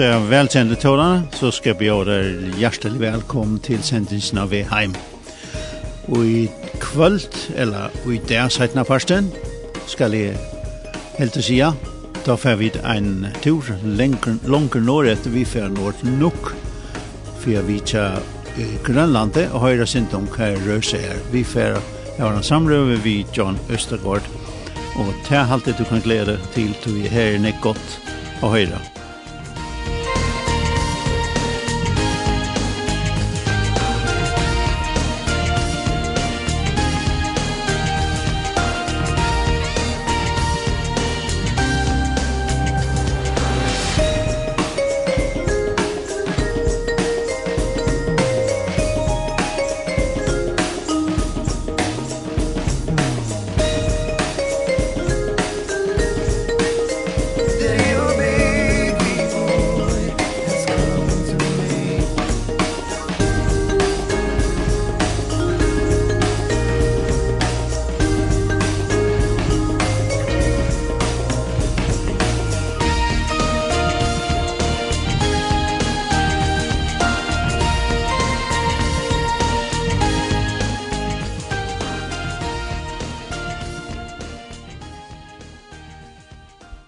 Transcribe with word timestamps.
oss 0.00 0.30
velkjente 0.30 0.74
tårarna 0.76 1.22
så 1.32 1.50
skal 1.50 1.70
jag 1.70 1.78
bjuda 1.78 2.14
er 2.20 2.56
hjertelig 2.60 2.98
velkommen 3.00 3.60
til 3.64 3.80
sendelsen 3.82 4.38
av 4.42 4.50
Veheim. 4.52 4.92
Og 6.08 6.26
i 6.26 6.42
kvöld, 6.80 7.32
eller 7.56 7.94
i 8.04 8.18
der 8.28 8.48
sidan 8.48 8.78
av 8.78 8.84
försten, 8.84 9.30
ska 9.86 10.08
jag 10.08 10.36
helt 11.18 11.32
til 11.32 11.42
säga, 11.42 11.72
da 12.26 12.36
får 12.36 12.56
vi 12.56 12.72
en 12.84 13.26
tur 13.42 13.62
langer 13.84 14.38
långt 14.46 14.76
etter 15.08 15.30
vi 15.30 15.44
får 15.44 15.68
norrut 15.68 16.02
nok, 16.02 16.52
for 17.40 17.62
vi 17.62 17.80
tar 17.80 18.20
Grønlandet 18.84 19.52
og 19.52 19.60
høyre 19.60 19.86
sin 19.86 20.06
om 20.12 20.28
här 20.36 20.56
rör 20.56 20.80
sig 20.80 21.00
här. 21.00 21.16
Vi 21.30 21.44
får 21.44 21.80
ha 22.18 22.32
en 22.32 22.42
samrøve 22.42 22.96
vi 22.96 23.26
John 23.32 23.58
Østergaard, 23.70 24.22
og 24.96 25.14
til 25.26 25.36
här 25.36 25.52
alltid 25.52 25.74
du 25.78 25.84
kan 25.84 26.00
glädja 26.00 26.36
till 26.54 26.74
till 26.74 27.08
här 27.08 27.46
är 27.46 27.62
gott 27.62 28.00
att 28.42 28.50
höra. 28.50 28.95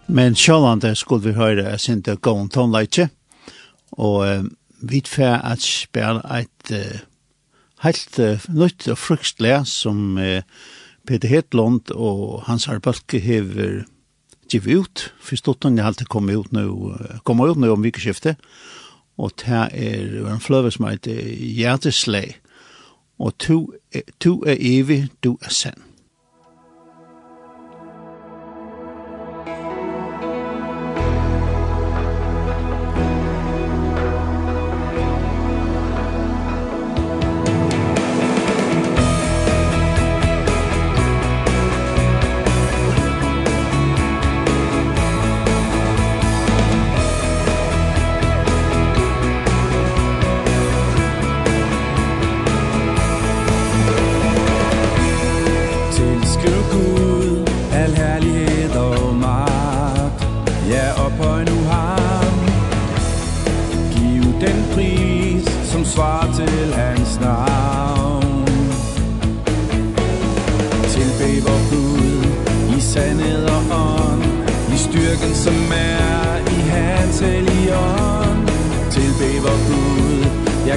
Men 0.08 0.32
sjålande 0.34 0.94
skulle 0.96 1.28
vi 1.28 1.36
høre 1.36 1.66
jeg 1.66 1.80
synes 1.80 2.04
det 2.06 2.20
går 2.24 2.40
en 2.40 2.48
tonleitje, 2.48 3.10
og 3.92 4.22
eh, 4.24 4.44
vi 4.80 5.02
får 5.04 5.42
at 5.44 5.60
spille 5.60 6.22
et 6.32 6.70
uh, 6.72 7.00
helt 7.84 8.18
uh, 8.22 8.46
nytt 8.48 8.86
og 8.88 8.98
fruktlig 8.98 9.56
som 9.68 10.16
uh, 10.16 10.40
Peter 11.06 11.28
Hedlund 11.28 11.92
og 11.92 12.44
hans 12.46 12.68
arbeidke 12.68 13.20
hever 13.20 13.82
giv 14.48 14.68
ut, 14.70 15.10
forstått 15.20 15.66
han 15.66 15.76
har 15.78 15.90
alltid 15.90 16.08
kommet 16.08 16.38
ut 16.38 16.54
nå, 16.56 16.94
kommer 17.28 17.50
ut 17.50 17.60
nå 17.60 17.72
om 17.74 17.84
vikeskiftet, 17.84 18.40
og 19.18 19.34
det 19.42 19.66
er 19.74 20.30
en 20.30 20.40
fløve 20.40 20.70
som 20.72 20.86
heter 20.88 21.20
Hjerteslag, 21.36 22.38
og 23.18 23.34
to, 23.42 23.74
to 24.22 24.38
er 24.46 24.56
evig, 24.56 25.08
du 25.20 25.34
er 25.42 25.52
sendt. 25.52 25.87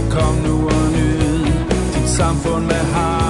kom 0.09 0.35
nu 0.45 0.65
og 0.67 0.91
nyd 0.91 1.45
dit 1.93 2.09
samfund 2.09 2.65
med 2.65 2.83
har 2.93 3.20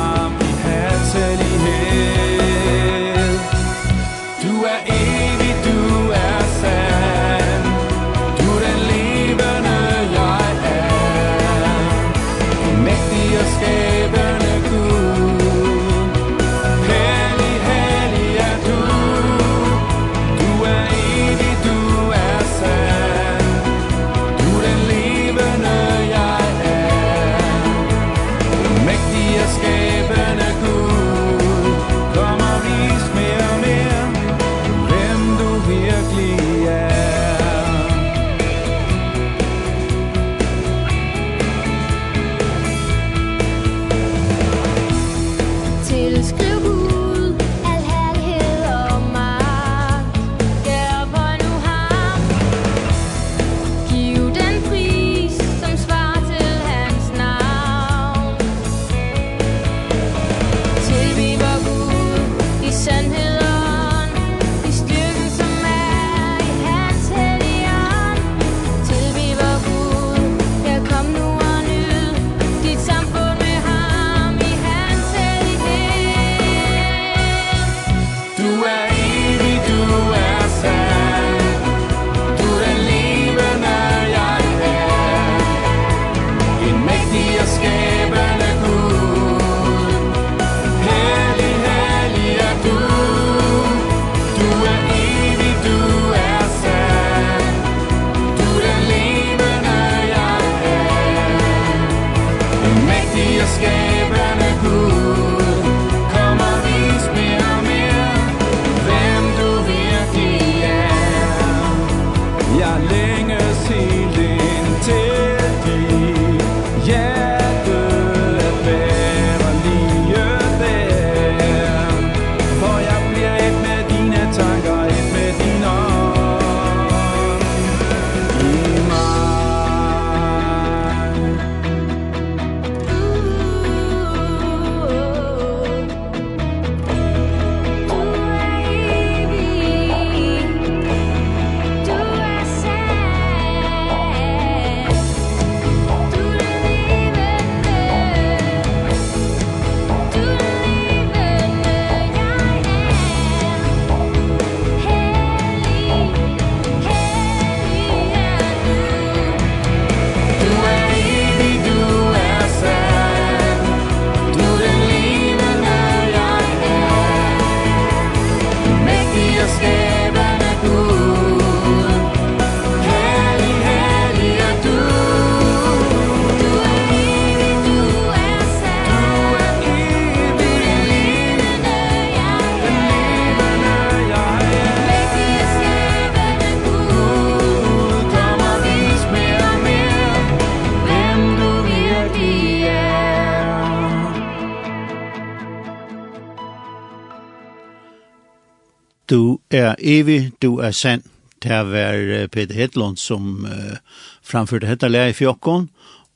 er 199.51 199.75
evig, 199.79 200.31
du 200.41 200.59
er 200.59 200.71
sann. 200.71 201.03
Det 201.41 201.57
var 201.71 202.27
Peter 202.27 202.53
Hedlund 202.53 202.99
som 203.01 203.45
uh, 203.49 203.77
framførte 204.21 204.69
dette 204.69 204.89
leie 204.91 205.09
i 205.09 205.17
fjokken, 205.17 205.69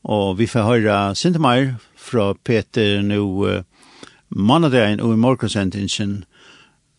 og 0.05 0.37
vi 0.37 0.45
får 0.45 0.67
høre 0.67 0.97
Sintemeier 1.17 1.79
fra 1.97 2.33
Peter 2.45 3.01
nå 3.01 3.21
uh, 3.41 3.63
mandagen 4.29 5.01
og 5.01 5.15
i 5.15 5.21
morgensendingen 5.23 6.19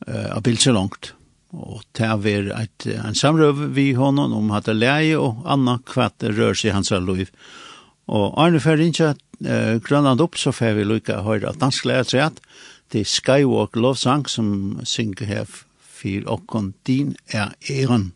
uh, 0.09 0.35
av 0.35 0.43
Bilse 0.43 0.75
langt. 0.75 1.13
Og 1.55 1.85
det 1.97 2.09
var 2.25 2.51
et, 2.59 2.89
en 2.99 3.15
samrøv 3.15 3.63
vi 3.77 3.93
honom 3.95 4.35
om 4.35 4.51
hatt 4.51 4.69
leie 4.75 5.15
og 5.21 5.47
anna 5.47 5.79
kvart 5.87 6.27
rør 6.27 6.59
seg 6.59 6.75
hans 6.75 6.91
liv. 6.91 7.31
Og 8.11 8.35
Arne 8.39 8.59
fer 8.61 8.83
ikke 8.83 9.15
uh, 9.15 9.79
grønland 9.79 10.21
opp, 10.21 10.35
så 10.35 10.51
får 10.51 10.81
vi 10.81 10.91
lykke 10.91 11.23
høre 11.23 11.55
dansk 11.61 11.87
leie 11.87 12.05
til 12.11 12.27
at 12.27 12.43
det 12.93 13.03
er 13.03 13.11
Skywalk 13.11 13.79
lovsang 13.79 14.27
som 14.31 14.81
synger 14.87 15.31
her 15.31 15.47
for 15.97 16.29
okkon 16.35 16.75
din 16.87 17.17
er 17.33 17.49
æren. 17.71 18.16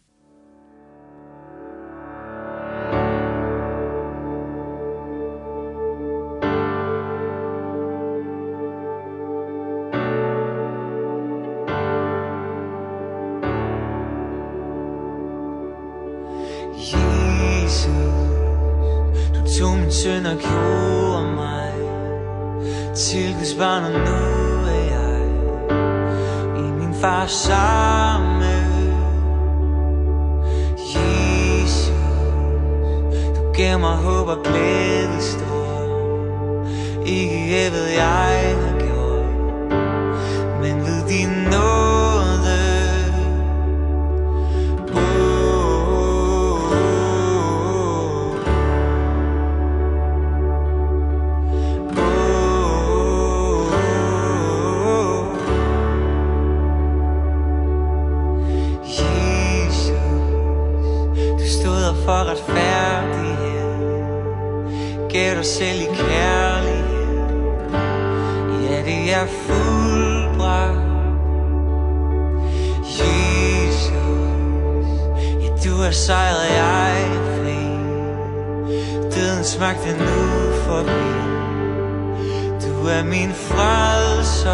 Du 82.80 82.86
min 83.04 83.32
frelser. 83.34 84.50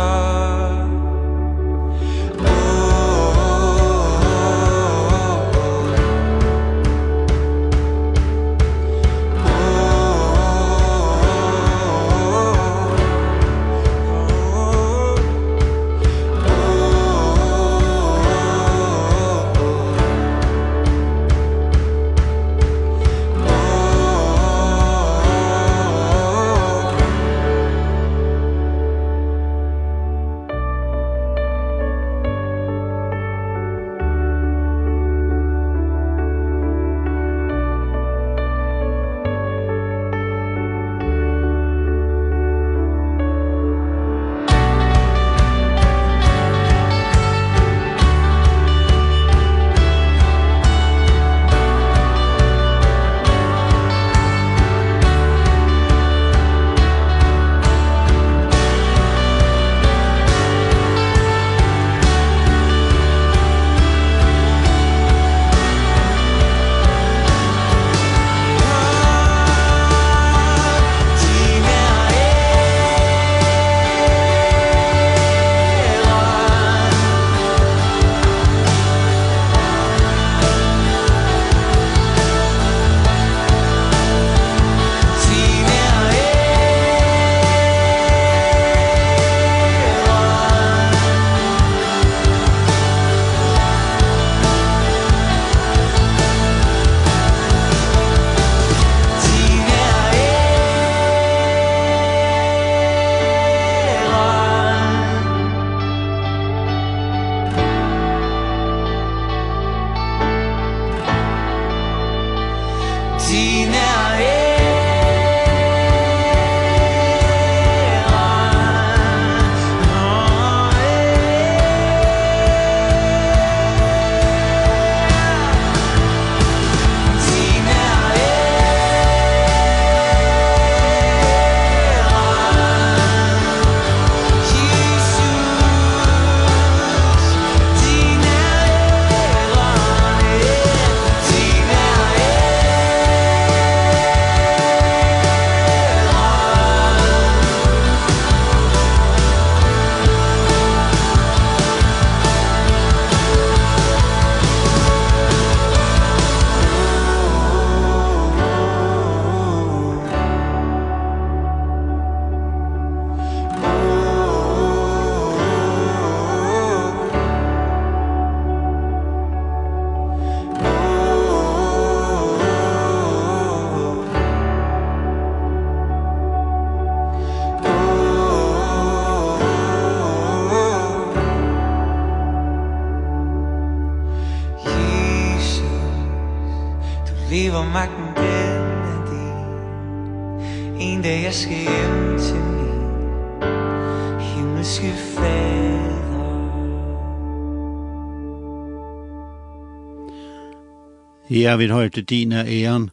Ja, 201.30 201.56
vi 201.56 201.66
har 201.66 201.88
til 201.88 202.04
din 202.04 202.32
af 202.32 202.44
æren. 202.48 202.90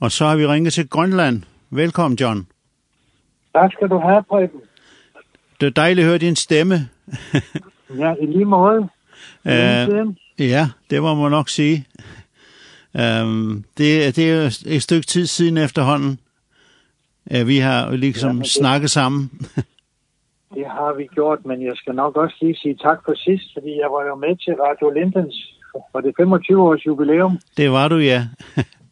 Og 0.00 0.10
så 0.10 0.26
har 0.26 0.36
vi 0.36 0.46
ringet 0.46 0.72
til 0.72 0.88
Grønland. 0.88 1.42
Velkommen, 1.70 2.18
John. 2.20 2.46
Tak 3.54 3.72
skal 3.72 3.88
du 3.88 3.98
have, 3.98 4.22
Preben. 4.22 4.60
Det 5.60 5.66
er 5.66 5.70
dejligt 5.70 6.04
at 6.04 6.08
høre 6.08 6.18
din 6.18 6.36
stemme. 6.36 6.74
ja, 8.02 8.14
i 8.20 8.26
lige 8.26 8.44
måde. 8.44 8.88
Uh, 9.44 10.14
ja, 10.38 10.66
det 10.90 11.02
må 11.02 11.14
man 11.14 11.30
nok 11.30 11.48
sige. 11.48 11.86
Um, 12.94 13.64
det, 13.78 14.16
det 14.16 14.30
er 14.30 14.64
et 14.66 14.82
stykke 14.82 15.06
tid 15.06 15.26
siden 15.26 15.56
efterhånden, 15.56 16.20
at 17.26 17.46
vi 17.46 17.56
har 17.58 17.90
ligesom 17.90 18.36
ja, 18.36 18.42
det, 18.42 18.50
snakket 18.50 18.90
sammen. 18.90 19.30
det 20.54 20.66
har 20.66 20.94
vi 20.96 21.06
gjort, 21.06 21.38
men 21.44 21.62
jeg 21.62 21.72
skal 21.76 21.94
nok 21.94 22.16
også 22.16 22.36
lige 22.40 22.56
sige 22.56 22.76
tak 22.76 22.98
for 23.04 23.14
sidst, 23.16 23.44
fordi 23.52 23.78
jeg 23.78 23.90
var 23.90 24.04
jo 24.06 24.14
med 24.14 24.36
til 24.36 24.54
Radio 24.54 24.90
Lindens 24.90 25.53
var 25.92 26.00
det 26.00 26.14
25 26.16 26.62
års 26.62 26.86
jubilæum? 26.86 27.38
Det 27.56 27.70
var 27.70 27.88
du, 27.88 27.96
ja. 27.96 28.26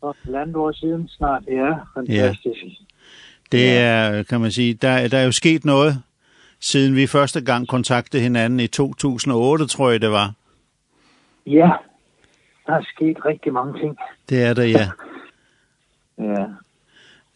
og 0.01 0.17
landet 0.25 0.57
år 0.57 0.73
siden 0.73 1.09
snart, 1.09 1.43
ja. 1.49 1.71
Fantastisk. 1.95 2.65
Ja. 2.65 2.85
Det 3.53 3.79
er, 3.79 4.23
kan 4.23 4.41
man 4.41 4.51
sige, 4.51 4.75
der, 4.75 5.09
der 5.09 5.19
er 5.19 5.25
jo 5.25 5.33
sket 5.33 5.65
noget, 5.65 6.03
siden 6.61 6.97
vi 6.97 7.07
første 7.07 7.41
gang 7.41 7.69
kontaktede 7.69 8.23
hinanden 8.23 8.61
i 8.61 8.67
2008, 8.67 9.67
tror 9.67 9.91
jeg 9.91 10.01
det 10.01 10.11
var. 10.11 10.33
Ja, 11.47 11.71
der 12.67 12.73
er 12.73 12.83
sket 12.83 13.25
rigtig 13.25 13.53
mange 13.53 13.81
ting. 13.81 13.97
Det 14.29 14.43
er 14.43 14.55
det, 14.55 14.71
ja. 14.71 14.89
ja. 16.33 16.45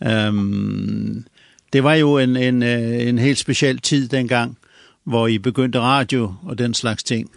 Øhm, 0.03 1.25
det 1.73 1.85
var 1.85 1.95
jo 1.95 2.19
en, 2.19 2.37
en, 2.37 2.63
en 2.63 3.19
helt 3.19 3.39
speciel 3.39 3.79
tid 3.79 4.09
dengang, 4.09 4.59
hvor 5.05 5.27
I 5.27 5.39
begyndte 5.39 5.81
radio 5.81 6.33
og 6.47 6.59
den 6.59 6.75
slags 6.75 7.03
ting. 7.03 7.31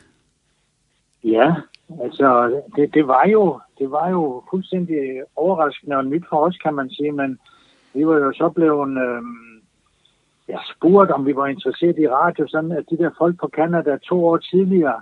Ja, 1.24 1.54
Altså, 2.04 2.62
det, 2.76 2.94
det, 2.94 3.08
var 3.08 3.28
jo, 3.28 3.60
det 3.80 3.92
var 3.92 4.10
jo 4.10 4.44
fuldstændig 4.50 5.24
overraskende 5.36 5.96
og 5.96 6.06
nyt 6.06 6.24
for 6.30 6.38
os, 6.38 6.58
kan 6.58 6.74
man 6.74 6.90
sige, 6.90 7.12
men 7.12 7.40
vi 7.94 8.08
var 8.08 8.18
jo 8.18 8.34
så 8.34 8.50
blevet 8.50 8.90
øh, 8.90 9.22
ja, 10.48 10.58
spurgt, 10.76 11.12
om 11.12 11.26
vi 11.26 11.36
var 11.36 11.48
interesseret 11.48 12.00
i 12.00 12.10
radio, 12.10 12.48
sådan 12.48 12.72
at 12.72 12.86
de 12.90 12.98
der 12.98 13.10
folk 13.18 13.40
på 13.40 13.50
Canada 13.56 13.98
to 13.98 14.26
år 14.26 14.38
tidligere, 14.38 15.02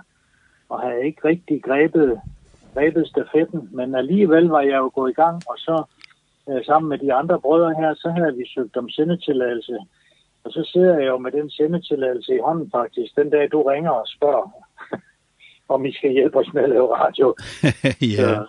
og 0.68 0.80
havde 0.80 1.06
ikke 1.06 1.28
rigtig 1.28 1.62
grebet, 1.62 2.20
grebet 2.74 3.08
stafetten, 3.08 3.68
men 3.72 3.94
alligevel 3.94 4.48
var 4.48 4.60
jeg 4.60 4.78
jo 4.78 4.90
gået 4.94 5.10
i 5.10 5.20
gang, 5.22 5.42
og 5.48 5.56
så 5.58 5.84
øh, 6.48 6.64
sammen 6.64 6.88
med 6.88 6.98
de 6.98 7.14
andre 7.14 7.40
brødre 7.40 7.74
her, 7.74 7.94
så 7.94 8.10
havde 8.10 8.36
vi 8.36 8.44
søgt 8.54 8.76
om 8.76 8.88
sendetilladelse, 8.88 9.78
og 10.44 10.50
så 10.50 10.70
sidder 10.72 10.98
jeg 10.98 11.08
jo 11.08 11.18
med 11.18 11.32
den 11.32 11.50
sendetilladelse 11.50 12.34
i 12.34 12.40
hånden 12.44 12.70
faktisk, 12.70 13.16
den 13.16 13.30
dag 13.30 13.48
du 13.52 13.62
ringer 13.62 13.90
og 13.90 14.06
spørger, 14.06 14.67
om 15.68 15.84
I 15.84 15.92
skal 15.92 16.12
hjælpe 16.12 16.38
os 16.38 16.52
med 16.54 16.62
at 16.62 16.68
lave 16.70 16.96
radio. 16.96 17.34
ja. 18.18 18.42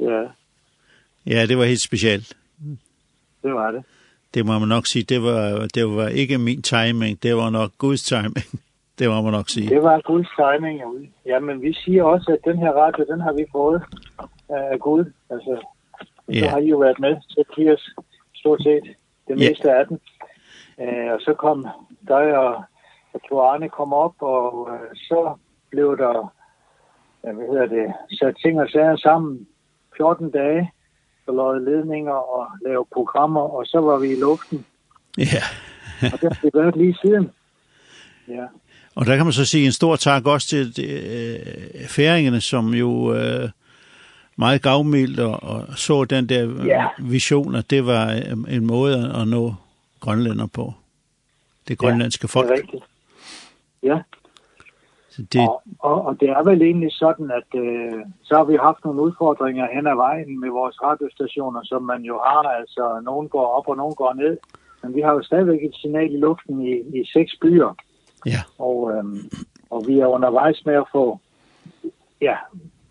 Ja. 0.00 0.22
Ja, 1.26 1.46
det 1.46 1.58
var 1.58 1.64
helt 1.64 1.80
specielt. 1.80 2.36
Det 3.42 3.54
var 3.54 3.70
det. 3.70 3.84
Det 4.34 4.46
må 4.46 4.58
man 4.58 4.68
nok 4.68 4.86
sige, 4.86 5.02
det 5.02 5.22
var, 5.22 5.68
det 5.74 5.86
var 5.96 6.08
ikke 6.08 6.38
min 6.38 6.62
timing, 6.62 7.22
det 7.22 7.36
var 7.36 7.50
nok 7.50 7.70
Guds 7.78 8.02
timing. 8.02 8.46
det 8.98 9.08
må 9.08 9.22
man 9.22 9.32
nok 9.32 9.48
sige. 9.48 9.68
Det 9.68 9.82
var 9.82 10.00
Guds 10.04 10.28
timing, 10.36 10.80
ja. 11.26 11.38
men 11.38 11.62
vi 11.62 11.72
siger 11.72 12.04
også, 12.04 12.32
at 12.32 12.52
den 12.52 12.58
her 12.58 12.72
radio, 12.72 13.04
den 13.04 13.20
har 13.20 13.32
vi 13.32 13.44
fået 13.52 13.82
af 14.48 14.80
Gud. 14.80 15.04
Altså, 15.30 15.62
yeah. 16.30 16.44
så 16.44 16.50
har 16.50 16.58
I 16.58 16.68
jo 16.68 16.76
været 16.78 17.00
med 17.00 17.16
til 17.30 17.44
80, 17.56 17.90
stort 18.34 18.62
set, 18.62 18.82
det 19.28 19.40
ja. 19.40 19.48
meste 19.48 19.72
af 19.72 19.86
den. 19.86 20.00
Uh, 20.78 21.12
og 21.14 21.20
så 21.20 21.34
kom 21.34 21.66
dig 22.08 22.38
og, 22.38 22.64
og 23.30 23.54
Arne 23.54 23.68
kom 23.68 23.92
op, 23.92 24.14
og 24.20 24.60
uh, 24.60 24.78
så 24.94 25.34
blev 25.70 25.96
der, 25.96 26.32
hvad 27.20 27.34
hedder 27.34 27.66
det, 27.66 28.18
sat 28.18 28.34
ting 28.42 28.60
og 28.60 28.68
sager 28.68 28.96
sammen 28.96 29.46
14 29.96 30.30
dage, 30.30 30.72
så 31.24 31.32
lavede 31.32 31.64
ledninger 31.64 32.12
og 32.12 32.46
lavede 32.64 32.88
programmer, 32.92 33.40
og 33.40 33.66
så 33.66 33.80
var 33.80 33.98
vi 33.98 34.12
i 34.12 34.20
luften. 34.20 34.66
Ja. 35.18 35.44
og 36.12 36.20
det 36.20 36.32
har 36.32 36.38
vi 36.42 36.50
været 36.54 36.76
lige 36.76 36.96
siden. 37.02 37.30
Ja. 38.28 38.46
Og 38.94 39.06
der 39.06 39.16
kan 39.16 39.26
man 39.26 39.32
så 39.32 39.44
sige 39.44 39.66
en 39.66 39.72
stor 39.72 39.96
tak 39.96 40.26
også 40.26 40.48
til 40.48 40.84
øh, 40.84 41.88
færingerne, 41.88 42.40
som 42.40 42.74
jo 42.74 43.14
øh, 43.14 43.48
meget 44.36 44.62
gavmildt 44.62 45.20
og, 45.20 45.42
og 45.42 45.78
så 45.78 46.04
den 46.04 46.28
der 46.28 46.64
ja. 46.64 46.86
vision, 46.98 47.54
at 47.54 47.70
det 47.70 47.86
var 47.86 48.10
en, 48.10 48.46
en 48.48 48.66
måde 48.66 49.12
at 49.20 49.28
nå 49.28 49.54
grønlænder 50.00 50.46
på. 50.46 50.74
Det 51.68 51.78
grønlandske 51.78 52.28
ja, 52.34 52.40
folk. 52.40 52.48
Det 52.48 52.58
er 52.58 52.62
rigtigt. 52.62 52.84
Ja. 53.82 53.98
Så 55.10 55.22
det... 55.32 55.48
og, 55.48 55.62
og, 55.78 56.04
og 56.06 56.20
det 56.20 56.28
er 56.28 56.42
vel 56.42 56.62
egentlig 56.62 56.92
sådan, 56.92 57.30
at 57.30 57.60
øh, 57.60 58.04
så 58.22 58.36
har 58.36 58.44
vi 58.44 58.56
haft 58.56 58.84
nogle 58.84 59.02
udfordringer 59.02 59.66
hen 59.74 59.86
ad 59.86 59.96
vejen 59.96 60.40
med 60.40 60.50
vores 60.50 60.82
radiostationer, 60.82 61.60
som 61.64 61.82
man 61.82 62.02
jo 62.02 62.20
har, 62.26 62.42
altså 62.60 63.00
nogen 63.04 63.28
går 63.28 63.46
op 63.46 63.68
og 63.68 63.76
nogen 63.76 63.94
går 63.94 64.12
ned. 64.12 64.36
Men 64.82 64.94
vi 64.94 65.00
har 65.00 65.12
jo 65.12 65.22
stadigvæk 65.22 65.62
et 65.62 65.74
signal 65.74 66.14
i 66.14 66.16
luften 66.16 66.62
i, 66.62 66.72
i 66.72 67.04
seks 67.12 67.32
byer. 67.42 67.74
Ja. 68.26 68.40
Og, 68.58 68.92
øh, 68.92 69.04
og 69.70 69.84
vi 69.86 69.98
er 69.98 70.06
undervejs 70.06 70.66
med 70.66 70.74
at 70.74 70.88
få, 70.92 71.20
ja, 72.20 72.36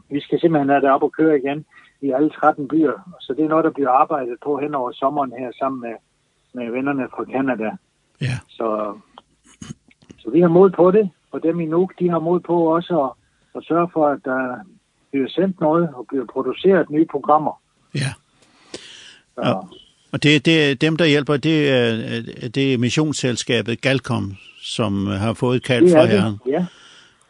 vi 0.10 0.20
skal 0.22 0.40
simpelthen 0.40 0.70
have 0.70 0.82
det 0.82 0.90
op 0.90 1.04
og 1.04 1.12
køre 1.12 1.38
igen 1.38 1.66
i 2.02 2.12
alle 2.12 2.30
13 2.30 2.68
byer. 2.68 3.16
Så 3.20 3.34
det 3.34 3.46
er 3.46 3.50
noget, 3.50 3.66
der 3.66 3.72
bliver 3.72 3.90
arbejdet 3.90 4.38
på 4.44 4.58
hen 4.58 4.76
over 4.76 4.92
sommeren 4.92 5.32
her 5.40 5.52
sammen 5.60 5.82
med, 5.82 5.96
med 6.54 6.72
vennerne 6.72 7.08
fra 7.16 7.26
Canada. 7.26 7.72
Ja. 8.22 8.36
Så, 8.50 8.98
så 10.18 10.30
vi 10.30 10.42
har 10.42 10.48
mod 10.48 10.70
på 10.70 10.92
det, 10.92 11.10
og 11.32 11.44
dem 11.44 11.60
i 11.60 11.66
Nuuk, 11.66 11.94
de 12.00 12.10
har 12.10 12.20
mod 12.20 12.40
på 12.40 12.76
også 12.76 13.02
at, 13.04 13.12
at 13.56 13.64
sørge 13.64 13.90
for, 13.94 14.08
at 14.08 14.20
der 14.26 14.56
bliver 15.12 15.30
sendt 15.30 15.62
noget 15.62 15.90
og 15.94 16.06
bliver 16.10 16.26
produceret 16.26 16.90
nye 16.90 17.06
programmer. 17.12 17.62
Ja. 17.96 18.14
Så. 19.36 19.42
Og, 19.42 19.70
og 20.12 20.24
det, 20.24 20.46
det 20.46 20.82
dem, 20.82 20.98
der 20.98 21.06
hjælper, 21.06 21.38
det 21.38 21.70
er, 21.70 22.50
det 22.50 22.74
er 22.74 22.78
missionsselskabet 22.78 23.82
Galcom, 23.82 24.36
som 24.62 25.08
har 25.08 25.34
fået 25.34 25.56
et 25.56 25.64
kald 25.64 25.92
fra 25.92 26.06
herren. 26.06 26.38
Ja. 26.48 26.66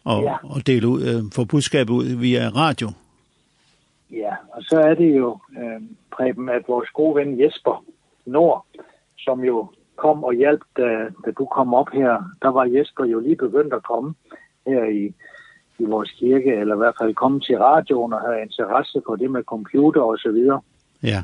Og, 0.03 0.23
ja. 0.23 0.35
og 0.43 0.67
dele 0.67 0.87
ud, 0.87 1.01
øh, 1.01 1.31
få 1.35 1.45
budskabet 1.45 1.93
ud 1.93 2.05
via 2.05 2.49
radio. 2.49 2.91
Ja, 4.11 4.33
og 4.53 4.63
så 4.63 4.79
er 4.79 4.93
det 4.93 5.17
jo, 5.17 5.39
øh, 5.57 5.81
Preben, 6.11 6.49
at 6.49 6.61
vores 6.67 6.89
gode 6.89 7.15
ven 7.15 7.41
Jesper 7.41 7.85
Nord, 8.25 8.65
som 9.17 9.43
jo 9.43 9.71
kom 9.99 10.23
og 10.23 10.33
hjalp, 10.33 10.63
da, 10.77 10.87
da 11.25 11.31
du 11.39 11.45
kom 11.45 11.73
op 11.73 11.89
her, 11.93 12.23
der 12.41 12.49
var 12.49 12.65
Jesper 12.65 13.05
jo 13.05 13.19
lige 13.19 13.35
begyndt 13.35 13.73
at 13.73 13.83
komme 13.83 14.13
her 14.67 14.83
i, 14.83 15.13
i 15.79 15.85
vores 15.85 16.11
kirke, 16.11 16.53
eller 16.55 16.75
i 16.75 16.77
hvert 16.77 16.95
fald 17.01 17.15
komme 17.15 17.39
til 17.39 17.57
radioen 17.57 18.13
og 18.13 18.21
have 18.21 18.41
interesse 18.41 19.01
for 19.05 19.15
det 19.15 19.31
med 19.31 19.43
computer 19.43 20.01
og 20.01 20.17
så 20.17 20.31
videre. 20.31 20.61
Ja. 21.03 21.23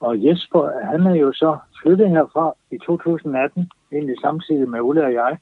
Og 0.00 0.24
Jesper, 0.24 0.86
han 0.90 1.06
er 1.06 1.14
jo 1.14 1.32
så 1.32 1.58
flyttet 1.82 2.10
herfra 2.10 2.54
i 2.70 2.78
2018, 2.78 3.70
egentlig 3.92 4.16
samtidig 4.20 4.68
med 4.68 4.80
Ulle 4.80 5.04
og 5.04 5.12
jeg. 5.12 5.38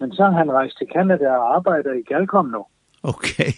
Men 0.00 0.12
så 0.12 0.24
har 0.24 0.30
han 0.30 0.52
rejst 0.52 0.78
til 0.78 0.86
Canada 0.94 1.36
og 1.36 1.56
arbejder 1.56 1.92
i 1.92 2.02
Galcom 2.02 2.46
nu. 2.46 2.66
Okay, 3.02 3.52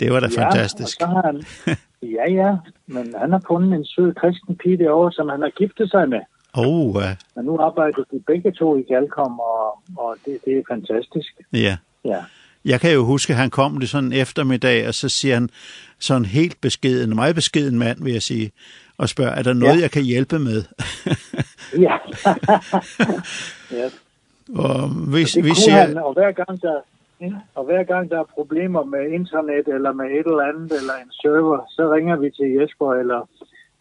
det 0.00 0.12
var 0.12 0.20
da 0.20 0.28
ja, 0.36 0.44
fantastisk. 0.44 1.00
Og 1.00 1.06
så 1.06 1.06
har 1.06 1.22
han, 1.22 1.42
ja, 2.16 2.30
ja, 2.30 2.56
men 2.86 3.14
han 3.18 3.32
har 3.32 3.42
fundet 3.46 3.72
en 3.72 3.84
sød 3.84 4.14
kristen 4.14 4.56
pige 4.56 4.78
derovre, 4.78 5.12
som 5.12 5.28
han 5.28 5.42
har 5.42 5.50
giftet 5.50 5.90
sig 5.90 6.08
med. 6.08 6.20
Oh, 6.56 6.96
uh. 6.96 7.02
Men 7.36 7.44
nu 7.44 7.58
arbejder 7.58 8.02
de 8.10 8.20
begge 8.26 8.52
to 8.52 8.76
i 8.76 8.82
Galcom, 8.82 9.40
og, 9.40 9.78
og 9.96 10.16
det, 10.24 10.38
det 10.44 10.58
er 10.58 10.62
fantastisk. 10.68 11.32
Ja. 11.52 11.76
ja. 12.04 12.24
Jeg 12.64 12.80
kan 12.80 12.92
jo 12.92 13.04
huske, 13.04 13.32
at 13.32 13.36
han 13.36 13.50
kom 13.50 13.80
det 13.80 13.88
sådan 13.88 14.12
eftermiddag, 14.12 14.88
og 14.88 14.94
så 14.94 15.08
siger 15.08 15.34
han 15.34 15.48
sådan 15.98 16.24
helt 16.24 16.60
beskeden, 16.60 17.14
meget 17.14 17.34
beskeden 17.34 17.78
mand, 17.78 18.04
vil 18.04 18.12
jeg 18.12 18.22
sige, 18.22 18.52
og 18.98 19.08
spørger, 19.08 19.32
er 19.32 19.42
der 19.42 19.52
noget, 19.52 19.76
ja. 19.76 19.80
jeg 19.80 19.90
kan 19.90 20.02
hjælpe 20.02 20.38
med? 20.38 20.62
ja. 21.86 21.96
ja. 23.78 23.88
Og, 24.54 24.88
hvis, 24.88 25.36
vi 25.36 25.42
siger... 25.42 25.42
hvis 25.42 25.66
han, 25.66 25.98
og 25.98 26.12
hver 26.12 26.32
gang 26.32 26.62
der, 26.62 26.80
Ja. 27.20 27.32
Og 27.54 27.64
hver 27.64 27.82
gang 27.82 28.10
der 28.10 28.18
er 28.20 28.34
problemer 28.38 28.84
med 28.84 29.10
internet 29.10 29.68
eller 29.68 29.92
med 29.92 30.06
et 30.06 30.26
eller 30.26 30.46
andet 30.50 30.72
eller 30.80 30.94
en 31.04 31.12
server, 31.12 31.60
så 31.68 31.92
ringer 31.94 32.16
vi 32.16 32.30
til 32.30 32.48
Jesper 32.56 32.92
eller 32.92 33.28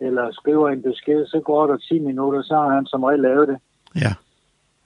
eller 0.03 0.31
skriver 0.31 0.69
en 0.69 0.81
besked, 0.81 1.25
så 1.27 1.39
går 1.45 1.67
der 1.67 1.77
10 1.77 1.99
minutter, 1.99 2.41
så 2.43 2.55
har 2.55 2.75
han 2.75 2.85
som 2.85 3.03
regel 3.03 3.19
lavet 3.19 3.47
det. 3.47 3.57
Ja, 3.95 4.13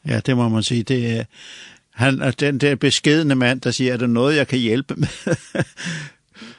ja 0.08 0.20
det 0.20 0.38
må 0.38 0.50
man 0.50 0.64
sige. 0.64 0.84
Det 0.84 1.20
er, 1.20 1.24
han 1.94 2.22
er 2.22 2.32
den 2.32 2.58
der 2.58 2.76
beskedende 2.76 3.36
mand, 3.36 3.62
der 3.62 3.72
siger, 3.72 3.94
er 3.94 3.98
det 3.98 4.10
noget, 4.10 4.38
jeg 4.38 4.48
kan 4.48 4.60
hjælpe 4.60 4.94
med? 4.96 5.36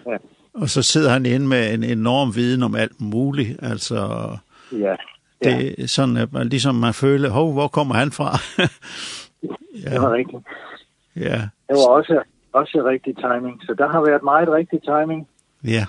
ja. 0.07 0.17
Og 0.63 0.69
så 0.69 0.83
sidder 0.83 1.11
han 1.11 1.27
inde 1.27 1.47
med 1.47 1.75
en 1.75 1.85
enorm 1.85 2.35
viden 2.35 2.63
om 2.63 2.75
alt 2.75 3.01
muligt. 3.01 3.59
Altså, 3.63 3.97
ja. 4.73 4.95
Ja. 5.45 5.51
Det 5.51 5.83
er 5.83 5.87
sådan, 5.87 6.17
at 6.17 6.33
man, 6.33 6.49
ligesom 6.49 6.75
man 6.75 6.95
føler, 6.95 7.31
hov, 7.31 7.53
hvor 7.53 7.69
kommer 7.69 7.95
han 7.95 8.11
fra? 8.11 8.31
ja. 9.85 9.91
Det 9.91 10.01
var 10.01 10.13
rigtigt. 10.13 10.43
Ja. 11.17 11.41
Det 11.69 11.77
var 11.77 11.89
også, 11.89 12.23
også 12.53 12.83
rigtig 12.85 13.17
timing, 13.17 13.63
så 13.63 13.75
der 13.79 13.89
har 13.89 14.01
været 14.01 14.23
meget 14.23 14.49
rigtig 14.49 14.83
timing. 14.83 15.29
Ja. 15.65 15.85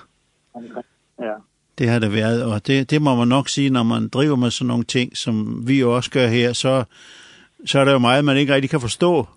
Ja. 1.20 1.34
Det 1.80 1.88
har 1.88 1.98
det 1.98 2.12
været, 2.12 2.42
og 2.42 2.66
det, 2.66 2.90
det 2.90 3.02
må 3.02 3.14
man 3.14 3.28
nok 3.28 3.48
sige, 3.48 3.70
når 3.70 3.82
man 3.82 4.08
driver 4.08 4.36
med 4.36 4.50
sådan 4.50 4.66
nogle 4.66 4.84
ting, 4.84 5.16
som 5.16 5.68
vi 5.68 5.80
jo 5.80 5.96
også 5.96 6.10
gør 6.10 6.26
her, 6.26 6.52
så, 6.52 6.84
så 7.66 7.78
er 7.78 7.84
der 7.84 7.92
jo 7.92 7.98
meget, 7.98 8.24
man 8.24 8.36
ikke 8.36 8.54
rigtig 8.54 8.70
kan 8.70 8.80
forstå. 8.80 9.28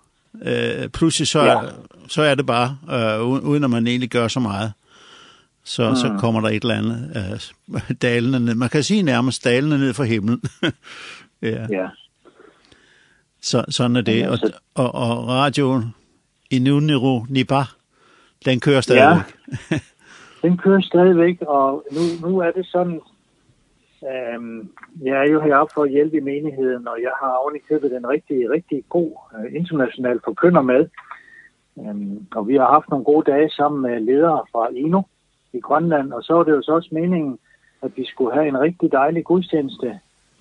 Øh, 0.42 0.88
pludselig 0.88 1.28
så, 1.28 1.42
ja. 1.42 1.60
så 2.08 2.22
er 2.22 2.34
det 2.34 2.46
bare, 2.46 2.78
øh, 2.90 3.22
uden 3.24 3.64
at 3.64 3.70
man 3.70 3.86
egentlig 3.86 4.10
gør 4.10 4.28
så 4.28 4.40
meget. 4.40 4.72
Så, 5.64 5.90
mm. 5.90 5.96
så 5.96 6.16
kommer 6.18 6.40
der 6.40 6.48
et 6.48 6.62
eller 6.62 6.74
andet 6.74 7.12
øh, 7.74 7.92
dalende 8.02 8.40
ned. 8.40 8.54
Man 8.54 8.68
kan 8.68 8.82
sige 8.82 9.02
nærmest 9.02 9.44
dalende 9.44 9.78
ned 9.78 9.94
fra 9.94 10.04
himlen. 10.04 10.42
ja. 11.42 11.66
ja. 11.70 11.86
Så, 13.42 13.64
sådan 13.68 13.96
er 13.96 14.00
det. 14.00 14.28
Og, 14.28 14.38
og, 14.74 14.94
og 14.94 15.28
radioen, 15.28 15.94
Inuniro 16.50 17.26
Nipa, 17.28 17.64
den 18.44 18.60
kører 18.60 18.80
stadigvæk. 18.80 19.34
Ja. 19.70 19.78
den 20.44 20.56
kører 20.56 20.80
stadigvæk, 20.80 21.42
og 21.42 21.84
nu, 21.96 22.28
nu 22.28 22.38
er 22.38 22.50
det 22.50 22.66
sådan, 22.66 23.00
øhm, 24.10 24.70
jeg 25.02 25.16
er 25.16 25.32
jo 25.32 25.40
heroppe 25.40 25.72
for 25.74 25.82
at 25.82 25.90
hjælpe 25.90 26.16
i 26.16 26.20
menigheden, 26.20 26.88
og 26.88 26.96
jeg 27.02 27.12
har 27.20 27.32
ovenikøbet 27.42 27.90
den 27.90 28.08
rigtig, 28.08 28.50
rigtig 28.50 28.84
god 28.88 29.10
international 29.54 30.20
forkynder 30.24 30.62
med. 30.62 30.88
Øhm, 31.78 32.26
og 32.34 32.48
vi 32.48 32.54
har 32.56 32.66
haft 32.66 32.88
nogle 32.90 33.04
gode 33.04 33.30
dage 33.30 33.50
sammen 33.50 33.82
med 33.82 34.00
ledere 34.00 34.42
fra 34.52 34.68
INO 34.68 35.02
i 35.52 35.60
Grønland, 35.60 36.12
og 36.12 36.22
så 36.22 36.34
var 36.34 36.44
det 36.44 36.52
jo 36.52 36.62
så 36.62 36.72
også 36.72 36.88
meningen, 36.92 37.38
at 37.82 37.90
vi 37.96 38.04
skulle 38.04 38.34
have 38.34 38.48
en 38.48 38.60
rigtig 38.60 38.92
dejlig 38.92 39.24
gudstjeneste 39.24 40.00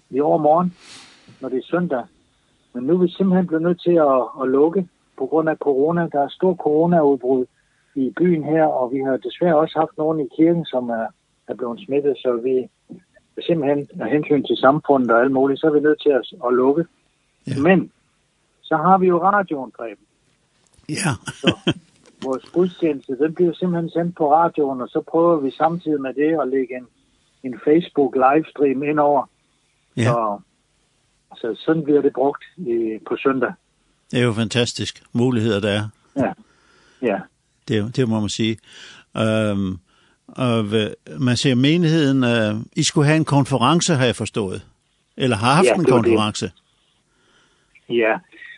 i 0.09 0.19
år 0.19 0.37
morgen, 0.37 0.73
når 1.41 1.49
det 1.49 1.57
er 1.57 1.71
søndag. 1.71 2.03
Men 2.73 2.83
nu 2.83 2.93
er 2.93 3.01
vi 3.01 3.09
simpelthen 3.09 3.47
blevet 3.47 3.63
nødt 3.63 3.81
til 3.81 3.95
at, 3.95 4.21
at 4.41 4.49
lukke 4.49 4.87
på 5.17 5.25
grund 5.25 5.49
af 5.49 5.57
corona. 5.57 6.07
Der 6.11 6.21
er 6.21 6.27
stor 6.27 6.55
coronaudbrud 6.55 7.45
i 7.95 8.13
byen 8.17 8.43
her, 8.43 8.65
og 8.65 8.91
vi 8.93 8.99
har 8.99 9.17
desværre 9.17 9.57
også 9.57 9.79
haft 9.79 9.97
nogen 9.97 10.19
i 10.19 10.27
kirken, 10.37 10.65
som 10.65 10.89
er, 10.89 11.07
er 11.47 11.55
blevet 11.55 11.79
smittet, 11.85 12.17
så 12.17 12.39
vi 12.43 12.69
simpelthen 13.41 14.01
af 14.01 14.09
hensyn 14.11 14.43
til 14.43 14.57
samfundet 14.57 15.11
og 15.11 15.21
alt 15.21 15.31
muligt, 15.31 15.59
så 15.59 15.67
er 15.67 15.71
vi 15.71 15.79
nødt 15.79 16.01
til 16.01 16.09
at, 16.09 16.25
at 16.47 16.53
lukke. 16.53 16.85
Ja. 17.47 17.59
Men 17.61 17.91
så 18.63 18.75
har 18.75 18.97
vi 18.97 19.07
jo 19.07 19.23
radioen, 19.23 19.71
Preben. 19.71 20.05
Ja. 20.89 21.11
så 21.41 21.73
vores 22.23 22.45
gudstjeneste, 22.53 23.17
den 23.17 23.35
bliver 23.35 23.53
simpelthen 23.53 23.89
sendt 23.89 24.15
på 24.17 24.33
radioen, 24.33 24.81
og 24.81 24.87
så 24.87 25.01
prøver 25.11 25.39
vi 25.39 25.51
samtidig 25.51 26.01
med 26.01 26.13
det 26.13 26.41
at 26.41 26.47
lægge 26.47 26.77
en, 26.77 26.87
en 27.43 27.59
Facebook 27.65 28.15
livestream 28.15 28.83
indover. 28.83 29.29
Ja. 29.97 30.03
Så, 30.03 30.39
så 31.35 31.55
sådan 31.65 31.83
bliver 31.83 32.01
det 32.01 32.13
brugt 32.13 32.43
i, 32.57 32.99
på 33.07 33.17
søndag. 33.23 33.53
Det 34.11 34.19
er 34.19 34.23
jo 34.23 34.33
fantastisk 34.33 35.03
muligheder, 35.13 35.59
der 35.59 35.69
er. 35.69 35.89
Ja, 36.15 36.33
ja 37.01 37.19
det, 37.67 37.95
det 37.95 38.09
må 38.09 38.19
man 38.19 38.29
sige. 38.29 38.57
Øhm, 39.17 39.77
av 40.37 40.65
man 41.19 41.37
ser 41.37 41.55
menigheden, 41.55 42.23
øh, 42.23 42.55
I 42.75 42.83
skulle 42.83 43.07
have 43.07 43.17
en 43.17 43.25
konference, 43.25 43.93
har 43.93 44.05
jeg 44.05 44.15
forstået. 44.15 44.61
Eller 45.17 45.37
har 45.37 45.53
haft 45.53 45.67
ja, 45.67 45.75
en 45.75 45.85
konference. 45.85 46.45
Det. 46.45 46.53
Ja, 47.89 48.13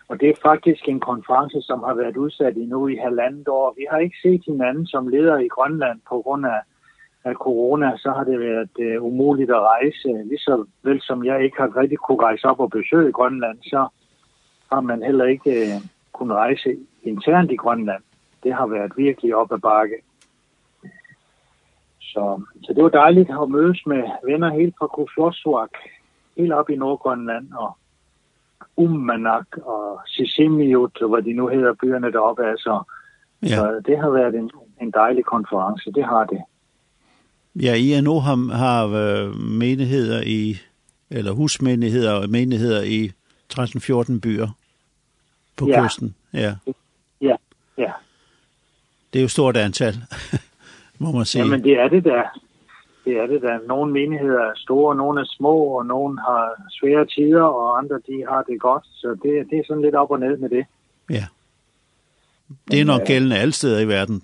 og 0.07 0.19
det 0.19 0.29
er 0.29 0.33
faktisk 0.43 0.87
en 0.87 0.99
konference, 0.99 1.61
som 1.61 1.83
har 1.83 1.93
været 1.93 2.17
udsat 2.17 2.57
i 2.57 2.65
nu 2.65 2.87
i 2.87 2.95
halvandet 2.95 3.47
år. 3.47 3.73
Vi 3.77 3.85
har 3.91 3.97
ikke 3.97 4.17
set 4.21 4.41
hinanden 4.47 4.87
som 4.87 5.07
leder 5.07 5.37
i 5.37 5.47
Grønland 5.47 5.99
på 6.09 6.21
grund 6.21 6.45
af, 6.45 6.61
af 7.23 7.33
corona, 7.33 7.97
så 7.97 8.11
har 8.11 8.23
det 8.23 8.39
været 8.39 8.69
øh, 8.79 9.03
umuligt 9.03 9.51
at 9.51 9.61
rejse. 9.61 10.09
Ligeså 10.29 10.65
vel 10.83 11.01
som 11.01 11.25
jeg 11.25 11.43
ikke 11.43 11.57
har 11.57 11.77
rigtig 11.77 11.97
kunne 11.97 12.23
rejse 12.23 12.45
op 12.45 12.59
og 12.59 12.69
besøge 12.69 13.11
Grønland, 13.11 13.57
så 13.63 13.87
har 14.71 14.81
man 14.81 15.03
heller 15.03 15.25
ikke 15.25 15.51
øh, 15.51 15.81
kunnet 16.13 16.35
rejse 16.35 16.77
internt 17.03 17.51
i 17.51 17.55
Grønland 17.55 18.03
det 18.45 18.53
har 18.53 18.67
været 18.67 18.91
virkelig 18.97 19.35
op 19.35 19.51
ad 19.51 19.59
bakke. 19.59 19.95
Så, 21.99 22.41
så 22.63 22.73
det 22.73 22.83
var 22.83 22.89
dejligt 22.89 23.29
at 23.41 23.49
mødes 23.49 23.85
med 23.85 24.03
venner 24.25 24.49
helt 24.59 24.75
fra 24.79 24.87
Kuflossuak, 24.87 25.73
helt 26.37 26.53
op 26.53 26.69
i 26.69 26.75
Nordgrønland 26.75 27.47
og 27.53 27.77
Ummanak 28.77 29.47
og 29.57 30.01
Sisimiut, 30.07 31.01
og 31.01 31.09
hvad 31.09 31.21
de 31.21 31.33
nu 31.33 31.47
hedder 31.47 31.73
byerne 31.73 32.11
deroppe 32.11 32.49
Altså. 32.49 32.83
Så, 33.43 33.49
ja. 33.49 33.55
så 33.55 33.81
det 33.85 33.97
har 33.97 34.09
været 34.09 34.35
en, 34.35 34.51
en 34.81 34.91
dejlig 34.91 35.25
konference, 35.25 35.91
det 35.91 36.05
har 36.05 36.25
det. 36.25 36.41
Ja, 37.55 37.73
I 37.75 38.01
nu 38.01 38.19
har, 38.19 38.55
har 38.55 38.87
menigheder 39.59 40.21
i, 40.25 40.57
eller 41.09 41.31
husmenigheder 41.31 42.13
og 42.13 42.29
menigheder 42.29 42.81
i 42.83 43.11
13-14 43.53 44.19
byer 44.19 44.47
på 45.57 45.67
ja. 45.67 45.83
kysten. 45.83 46.15
Ja, 46.33 46.55
ja, 47.21 47.35
ja. 47.77 47.91
Det 49.15 49.19
er 49.19 49.23
jo 49.23 49.29
stort 49.29 49.57
antal, 49.57 49.93
må 50.99 51.11
man 51.11 51.25
sige. 51.25 51.43
Jamen 51.43 51.63
det 51.63 51.79
er 51.79 51.87
det 51.87 52.03
der. 52.03 52.23
Det 53.05 53.17
er 53.17 53.27
det 53.27 53.41
der. 53.41 53.59
Nogle 53.67 53.93
menigheder 53.93 54.39
er 54.39 54.51
store, 54.55 54.95
nogle 54.95 55.21
er 55.21 55.25
små, 55.37 55.55
og 55.57 55.85
nogle 55.85 56.19
har 56.19 56.63
svære 56.71 57.05
tider, 57.05 57.43
og 57.43 57.77
andre 57.77 57.95
de 57.95 58.25
har 58.29 58.41
det 58.41 58.59
godt. 58.59 58.83
Så 58.85 59.07
det, 59.23 59.49
det 59.49 59.59
er 59.59 59.63
sådan 59.67 59.83
lidt 59.83 59.95
op 59.95 60.11
og 60.11 60.19
ned 60.19 60.37
med 60.37 60.49
det. 60.49 60.65
Ja. 61.09 61.25
Det 62.71 62.81
er 62.81 62.85
nok 62.85 62.99
men, 62.99 63.07
gældende 63.07 63.37
alle 63.37 63.51
steder 63.51 63.79
i 63.79 63.87
verden. 63.87 64.23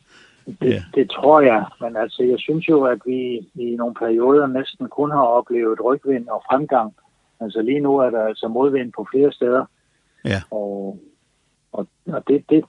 det, 0.60 0.70
ja. 0.70 0.82
det 0.94 1.10
tror 1.10 1.40
jeg, 1.40 1.64
men 1.80 1.96
altså 1.96 2.22
jeg 2.22 2.38
synes 2.38 2.68
jo, 2.68 2.84
at 2.84 2.98
vi 3.06 3.48
i 3.54 3.76
nogle 3.76 3.94
perioder 3.94 4.46
næsten 4.46 4.88
kun 4.88 5.10
har 5.10 5.24
oplevet 5.24 5.84
rygvind 5.84 6.28
og 6.28 6.42
fremgang. 6.50 6.94
Altså 7.40 7.62
lige 7.62 7.80
nu 7.80 7.98
er 7.98 8.10
der 8.10 8.24
altså 8.24 8.48
modvind 8.48 8.92
på 8.92 9.06
flere 9.12 9.32
steder. 9.32 9.64
Ja. 10.24 10.42
Og, 10.50 10.98
og, 11.72 11.86
og 12.06 12.28
det, 12.28 12.44
det, 12.50 12.64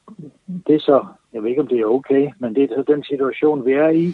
det 0.67 0.75
er 0.75 0.79
så 0.79 1.05
Jeg 1.35 1.43
ved 1.43 1.49
ikke, 1.49 1.61
om 1.61 1.67
det 1.67 1.79
er 1.79 1.85
okay, 1.85 2.31
men 2.39 2.55
det 2.55 2.71
er 2.71 2.83
den 2.83 3.03
situation, 3.03 3.65
vi 3.65 3.71
er 3.71 3.89
i. 3.89 4.07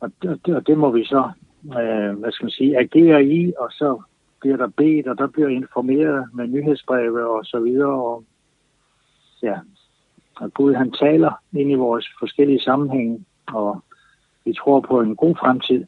Og 0.00 0.12
det, 0.22 0.54
og 0.56 0.66
det 0.66 0.78
må 0.78 0.90
vi 0.90 1.04
så, 1.04 1.30
øh, 1.64 2.18
hvad 2.18 2.32
skal 2.32 2.44
man 2.44 2.50
sige, 2.50 2.78
agere 2.78 3.24
i, 3.24 3.52
og 3.58 3.68
så 3.70 4.02
bliver 4.40 4.56
der 4.56 4.68
bedt, 4.68 5.06
og 5.08 5.18
der 5.18 5.26
bliver 5.26 5.48
informeret 5.48 6.28
med 6.34 6.46
nyhedsbreve 6.46 7.28
og 7.28 7.44
så 7.44 7.60
videre. 7.60 8.02
Og, 8.02 8.24
ja, 9.42 9.58
og 10.36 10.54
Gud 10.54 10.74
han 10.74 10.92
taler 10.92 11.32
ind 11.52 11.70
i 11.70 11.74
vores 11.74 12.06
forskellige 12.18 12.60
sammenhænge, 12.60 13.24
og 13.46 13.82
vi 14.44 14.52
tror 14.52 14.80
på 14.80 15.00
en 15.00 15.16
god 15.16 15.36
fremtid. 15.36 15.84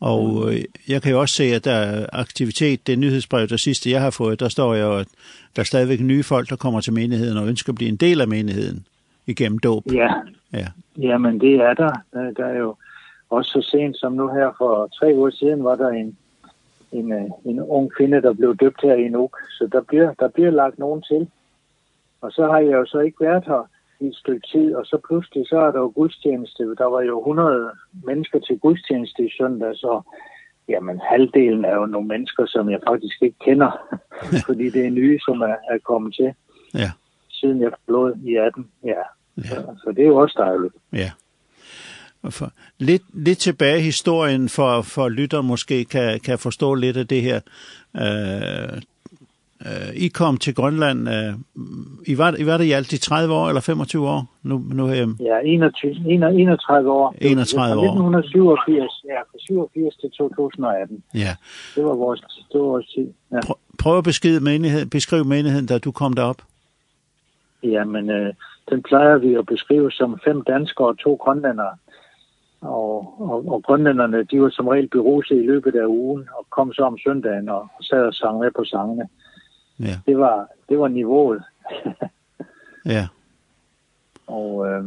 Og 0.00 0.52
jeg 0.88 1.02
kan 1.02 1.12
jo 1.12 1.20
også 1.20 1.34
se, 1.34 1.44
at 1.44 1.64
der 1.64 1.72
er 1.72 2.06
aktivitet, 2.12 2.86
det 2.86 2.98
nyhedsbrev, 2.98 3.46
der 3.46 3.56
sidste 3.56 3.90
jeg 3.90 4.00
har 4.02 4.10
fået, 4.10 4.40
der 4.40 4.48
står 4.48 4.74
jo, 4.74 4.98
at 4.98 5.08
der 5.56 5.60
er 5.62 5.64
stadigvæk 5.64 6.00
nye 6.00 6.22
folk, 6.22 6.50
der 6.50 6.56
kommer 6.56 6.80
til 6.80 6.92
menigheden 6.92 7.38
og 7.38 7.48
ønsker 7.48 7.72
at 7.72 7.76
blive 7.76 7.88
en 7.88 7.96
del 7.96 8.20
af 8.20 8.28
menigheden 8.28 8.86
igennem 9.26 9.58
dåb. 9.58 9.82
Ja, 9.92 10.10
ja. 10.52 10.66
ja 10.98 11.18
men 11.18 11.40
det 11.40 11.54
er 11.54 11.74
der. 11.74 11.92
der. 12.12 12.30
Der 12.30 12.46
er 12.46 12.58
jo 12.58 12.76
også 13.30 13.50
så 13.50 13.68
sent 13.70 13.96
som 13.96 14.12
nu 14.12 14.28
her 14.28 14.54
for 14.58 14.86
tre 14.86 15.12
uger 15.14 15.30
siden, 15.30 15.64
var 15.64 15.76
der 15.76 15.88
en, 15.88 16.16
en, 16.92 17.12
en 17.44 17.60
ung 17.60 17.92
kvinde, 17.96 18.22
der 18.22 18.32
blev 18.32 18.56
døbt 18.56 18.80
her 18.82 18.94
i 18.94 19.08
Nuuk. 19.08 19.36
Så 19.50 19.68
der 19.72 19.80
bliver, 19.80 20.14
der 20.14 20.28
bliver 20.28 20.50
lagt 20.50 20.78
nogen 20.78 21.02
til. 21.02 21.28
Og 22.20 22.32
så 22.32 22.46
har 22.46 22.58
jeg 22.58 22.72
jo 22.72 22.86
så 22.86 22.98
ikke 22.98 23.20
været 23.20 23.44
her 23.46 23.68
i 24.00 24.06
et 24.06 24.16
stykke 24.16 24.46
tid, 24.52 24.74
og 24.74 24.86
så 24.86 24.98
pludselig 25.08 25.48
så 25.48 25.58
er 25.58 25.70
der 25.70 25.80
jo 25.80 25.92
gudstjeneste. 25.94 26.62
Der 26.62 26.84
var 26.84 27.02
jo 27.02 27.18
100 27.18 27.70
mennesker 28.04 28.38
til 28.38 28.58
gudstjeneste 28.58 29.26
i 29.26 29.30
søndag, 29.38 29.76
så 29.76 30.02
jamen 30.68 31.00
halvdelen 31.10 31.64
er 31.64 31.74
jo 31.74 31.86
nogle 31.86 32.08
mennesker, 32.08 32.46
som 32.46 32.70
jeg 32.70 32.80
faktisk 32.88 33.22
ikke 33.22 33.38
kender, 33.44 33.70
fordi 34.46 34.70
det 34.70 34.86
er 34.86 34.90
nye, 34.90 35.18
som 35.18 35.40
er, 35.40 35.56
er 35.70 35.78
kommet 35.84 36.14
til, 36.14 36.32
ja. 36.74 36.90
siden 37.30 37.62
jeg 37.62 37.70
forlod 37.84 38.16
i 38.24 38.34
18. 38.36 38.68
Ja. 38.84 38.90
ja. 38.90 39.02
Så, 39.42 39.76
så 39.82 39.92
det 39.96 40.02
er 40.02 40.08
jo 40.08 40.16
også 40.16 40.36
dejligt. 40.38 40.74
Ja. 40.92 41.10
For, 42.30 42.52
lidt, 42.78 43.02
lidt 43.12 43.38
tilbage 43.38 43.78
i 43.78 43.82
historien, 43.82 44.48
for, 44.48 44.82
for 44.82 45.08
lytter 45.08 45.40
måske 45.40 45.84
kan, 45.84 46.20
kan 46.20 46.38
forstå 46.38 46.74
lidt 46.74 46.96
af 46.96 47.06
det 47.06 47.22
her. 47.22 47.40
Øh, 47.96 48.82
Uh, 49.60 49.96
I 50.04 50.08
kom 50.08 50.36
til 50.36 50.54
Grønland, 50.54 51.08
uh, 51.08 51.34
I, 52.06 52.18
var, 52.18 52.34
I 52.38 52.46
var 52.46 52.56
der 52.56 52.64
i 52.64 52.72
alt 52.72 52.92
i 52.92 52.98
30 52.98 53.34
år 53.34 53.48
eller 53.48 53.60
25 53.60 54.08
år? 54.08 54.24
Nu, 54.42 54.62
nu, 54.74 54.88
øh... 54.88 55.08
Ja, 55.20 55.38
21, 55.44 55.94
31, 56.06 56.90
år. 56.90 57.14
31 57.20 57.80
år. 57.80 57.84
1987, 57.84 59.04
ja, 59.04 59.20
fra 59.20 59.38
87 59.38 59.96
til 59.96 60.10
2018. 60.10 61.02
Ja. 61.14 61.36
Det 61.76 61.84
var 61.84 61.94
vores, 61.94 62.20
det 62.52 62.60
var 62.60 62.66
vores 62.66 62.86
tid. 62.86 63.08
Ja. 63.32 63.40
Prøv, 63.46 63.56
prøv 63.78 63.98
at 63.98 64.04
beskrive 64.04 64.40
menighed, 64.40 64.86
beskrive 64.86 65.24
menigheden, 65.24 65.66
da 65.66 65.78
du 65.78 65.92
kom 65.92 66.12
derop. 66.12 66.42
Jamen, 67.62 68.10
uh, 68.10 68.28
den 68.70 68.82
plejer 68.82 69.18
vi 69.18 69.34
at 69.34 69.46
beskrive 69.46 69.90
som 69.90 70.18
fem 70.24 70.42
danskere 70.42 70.88
og 70.88 70.98
to 70.98 71.14
grønlandere. 71.14 71.76
Og, 72.60 73.20
og, 73.20 73.48
og 73.48 73.62
grønlænderne, 73.62 74.24
de 74.24 74.40
var 74.40 74.50
som 74.50 74.68
regel 74.68 74.88
beruset 74.88 75.36
i 75.36 75.46
løbet 75.46 75.74
af 75.74 75.86
ugen, 75.86 76.28
og 76.38 76.46
kom 76.50 76.72
så 76.72 76.82
om 76.82 76.98
søndagen 76.98 77.48
og 77.48 77.68
sad 77.80 78.02
og 78.02 78.14
sang 78.14 78.38
med 78.38 78.50
på 78.56 78.64
sangene. 78.64 79.08
Ja. 79.80 79.98
Det 80.06 80.18
var, 80.18 80.48
det 80.68 80.78
var 80.78 80.88
niveauet. 80.88 81.42
ja. 82.94 83.08
Og, 84.26 84.68
øh, 84.68 84.84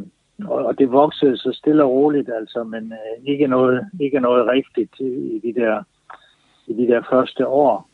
og, 0.47 0.65
og 0.65 0.78
det 0.78 0.91
voksede 0.91 1.38
så 1.38 1.52
stille 1.54 1.84
og 1.84 1.89
roligt, 1.89 2.30
altså, 2.30 2.63
men 2.63 2.93
øh, 2.93 3.25
ikke, 3.25 3.47
noget, 3.47 3.89
ikke 3.99 4.19
noget 4.19 4.47
rigtigt 4.47 4.99
i 4.99 5.41
de, 5.43 5.62
der, 5.62 5.84
i 6.67 6.73
de 6.73 6.88
der 6.88 7.02
første 7.10 7.47
år. 7.47 7.89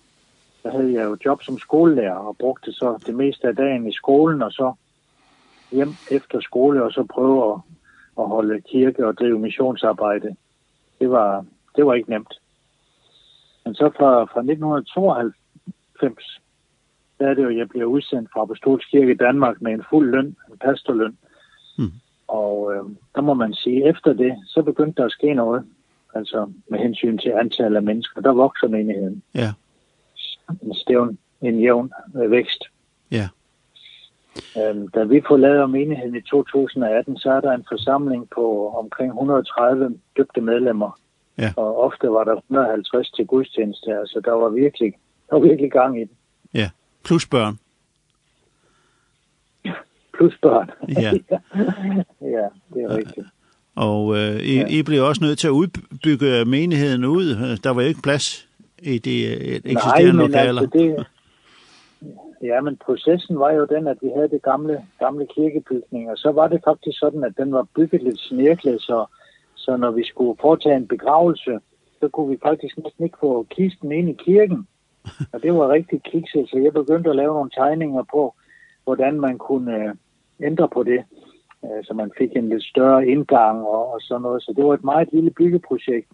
Der 0.63 0.71
havde 0.71 0.93
jeg 0.93 1.05
jo 1.05 1.17
job 1.25 1.43
som 1.43 1.57
skolelærer 1.57 2.15
og 2.15 2.37
brugte 2.37 2.73
så 2.73 3.03
det 3.05 3.15
meste 3.15 3.47
af 3.47 3.55
dagen 3.55 3.87
i 3.87 3.93
skolen, 3.93 4.41
og 4.41 4.51
så 4.51 4.73
hjem 5.71 5.89
efter 6.11 6.39
skole, 6.39 6.83
og 6.83 6.91
så 6.91 7.03
prøve 7.03 7.53
at, 7.53 7.59
at 8.19 8.27
holde 8.27 8.61
kirke 8.61 9.07
og 9.07 9.17
drive 9.17 9.39
missionsarbejde. 9.39 10.35
Det 10.99 11.09
var, 11.09 11.45
det 11.75 11.85
var 11.85 11.93
ikke 11.93 12.09
nemt. 12.09 12.39
Men 13.65 13.75
så 13.75 13.91
fra, 13.97 14.23
fra 14.23 14.39
1992 14.39 16.41
der 17.19 17.27
er 17.27 17.33
det 17.33 17.43
jo, 17.43 17.57
jeg 17.57 17.69
bliver 17.69 17.85
udsendt 17.85 18.29
fra 18.33 18.41
Apostolsk 18.41 18.91
Kirke 18.91 19.11
i 19.11 19.17
Danmark 19.17 19.61
med 19.61 19.71
en 19.73 19.83
fuld 19.89 20.11
løn, 20.11 20.25
en 20.25 20.57
pastorløn. 20.61 21.17
Mm. 21.77 21.91
Og 22.27 22.73
øh, 22.73 22.83
der 23.15 23.21
må 23.21 23.33
man 23.33 23.53
sige, 23.53 23.89
efter 23.89 24.13
det, 24.13 24.35
så 24.47 24.61
begyndte 24.61 25.01
der 25.01 25.05
at 25.05 25.11
ske 25.11 25.33
noget, 25.33 25.65
altså 26.15 26.51
med 26.69 26.79
hensyn 26.79 27.17
til 27.17 27.29
antallet 27.29 27.77
af 27.77 27.83
mennesker. 27.83 28.21
Der 28.21 28.33
vokser 28.33 28.67
menigheden. 28.67 29.23
Ja. 29.35 29.53
En 30.61 30.75
stævn, 30.75 31.17
en 31.41 31.59
jævn 31.59 31.91
øh, 32.15 32.31
vækst. 32.31 32.63
Ja. 33.11 33.27
Øhm, 34.57 34.87
da 34.87 35.03
vi 35.03 35.21
forlader 35.27 35.67
menigheden 35.67 36.15
i 36.15 36.21
2018, 36.21 37.17
så 37.17 37.31
er 37.31 37.41
der 37.41 37.51
en 37.51 37.65
forsamling 37.69 38.29
på 38.29 38.69
omkring 38.69 39.09
130 39.11 39.97
dygte 40.17 40.41
medlemmer. 40.41 40.99
Ja. 41.37 41.53
Og 41.55 41.77
ofte 41.77 42.11
var 42.11 42.23
der 42.23 42.35
150 42.35 43.11
til 43.11 43.27
gudstjeneste, 43.27 43.99
altså 43.99 44.21
der 44.25 44.31
var 44.31 44.49
virkelig, 44.49 44.93
der 45.29 45.35
var 45.35 45.47
virkelig 45.47 45.71
gang 45.71 46.01
i 46.01 46.03
det. 46.03 46.17
Ja. 46.53 46.69
Plus 47.05 47.25
børn. 47.27 47.59
Plus 50.13 50.37
børn. 50.41 50.71
ja. 50.89 51.11
ja, 52.35 52.47
det 52.73 52.83
er 52.83 52.97
rigtigt. 52.97 53.27
Og 53.75 54.17
øh, 54.17 54.35
I, 54.35 54.55
ja. 54.55 54.67
I 54.67 54.83
blev 54.83 55.03
også 55.03 55.23
nødt 55.23 55.39
til 55.39 55.47
at 55.47 55.51
udbygge 55.51 56.45
menigheden 56.45 57.05
ud. 57.05 57.57
Der 57.63 57.69
var 57.69 57.81
jo 57.81 57.87
ikke 57.87 58.01
plads 58.01 58.47
i 58.79 58.97
de 58.97 59.25
eksisterende 59.55 60.13
Nej, 60.13 60.27
lokaler. 60.27 60.61
Altså 60.61 60.79
det, 60.79 61.05
ja, 62.43 62.61
men 62.61 62.77
processen 62.85 63.39
var 63.39 63.51
jo 63.51 63.65
den, 63.65 63.87
at 63.87 63.97
vi 64.01 64.09
havde 64.15 64.29
det 64.29 64.41
gamle, 64.41 64.85
gamle 64.99 65.27
kirkebygning, 65.35 66.11
og 66.11 66.17
så 66.17 66.31
var 66.31 66.47
det 66.47 66.61
faktisk 66.63 66.99
sådan, 66.99 67.23
at 67.23 67.33
den 67.37 67.51
var 67.51 67.67
bygget 67.75 68.03
lidt 68.03 68.19
snirklet, 68.19 68.81
så, 68.81 69.05
så 69.55 69.77
når 69.77 69.91
vi 69.91 70.03
skulle 70.05 70.37
foretage 70.41 70.75
en 70.75 70.87
begravelse, 70.87 71.59
så 71.99 72.07
kunne 72.07 72.29
vi 72.29 72.37
faktisk 72.43 72.77
næsten 72.77 73.03
ikke 73.03 73.17
få 73.19 73.47
kisten 73.49 73.91
ind 73.91 74.09
i 74.09 74.17
kirken 74.25 74.67
og 75.33 75.43
det 75.43 75.53
var 75.53 75.69
rigtig 75.69 76.03
kikset, 76.03 76.49
så 76.49 76.57
jeg 76.57 76.73
begyndte 76.73 77.09
at 77.09 77.15
lave 77.15 77.33
nogle 77.33 77.49
tegninger 77.49 78.03
på, 78.03 78.35
hvordan 78.83 79.19
man 79.19 79.37
kunne 79.37 79.97
ændre 80.43 80.69
på 80.69 80.83
det, 80.83 81.03
så 81.83 81.93
man 81.93 82.11
fik 82.17 82.35
en 82.35 82.49
lidt 82.49 82.63
større 82.63 83.07
indgang 83.07 83.61
og, 83.61 83.93
og 83.93 84.01
sådan 84.01 84.21
noget. 84.21 84.43
Så 84.43 84.53
det 84.55 84.65
var 84.65 84.73
et 84.73 84.83
meget 84.83 85.09
lille 85.11 85.31
byggeprojekt. 85.31 86.07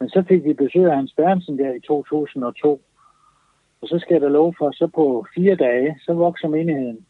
Men 0.00 0.08
så 0.08 0.24
fik 0.28 0.44
vi 0.44 0.52
besøg 0.52 0.84
af 0.84 0.96
Hans 0.96 1.12
Bernsen 1.16 1.58
der 1.58 1.74
i 1.74 1.80
2002, 1.80 2.80
og 3.82 3.88
så 3.88 3.98
skal 3.98 4.14
jeg 4.14 4.22
da 4.22 4.28
love 4.28 4.54
for, 4.58 4.70
så 4.70 4.86
på 4.86 5.26
fire 5.34 5.54
dage, 5.54 5.98
så 6.04 6.12
vokser 6.12 6.48
menigheden. 6.48 7.06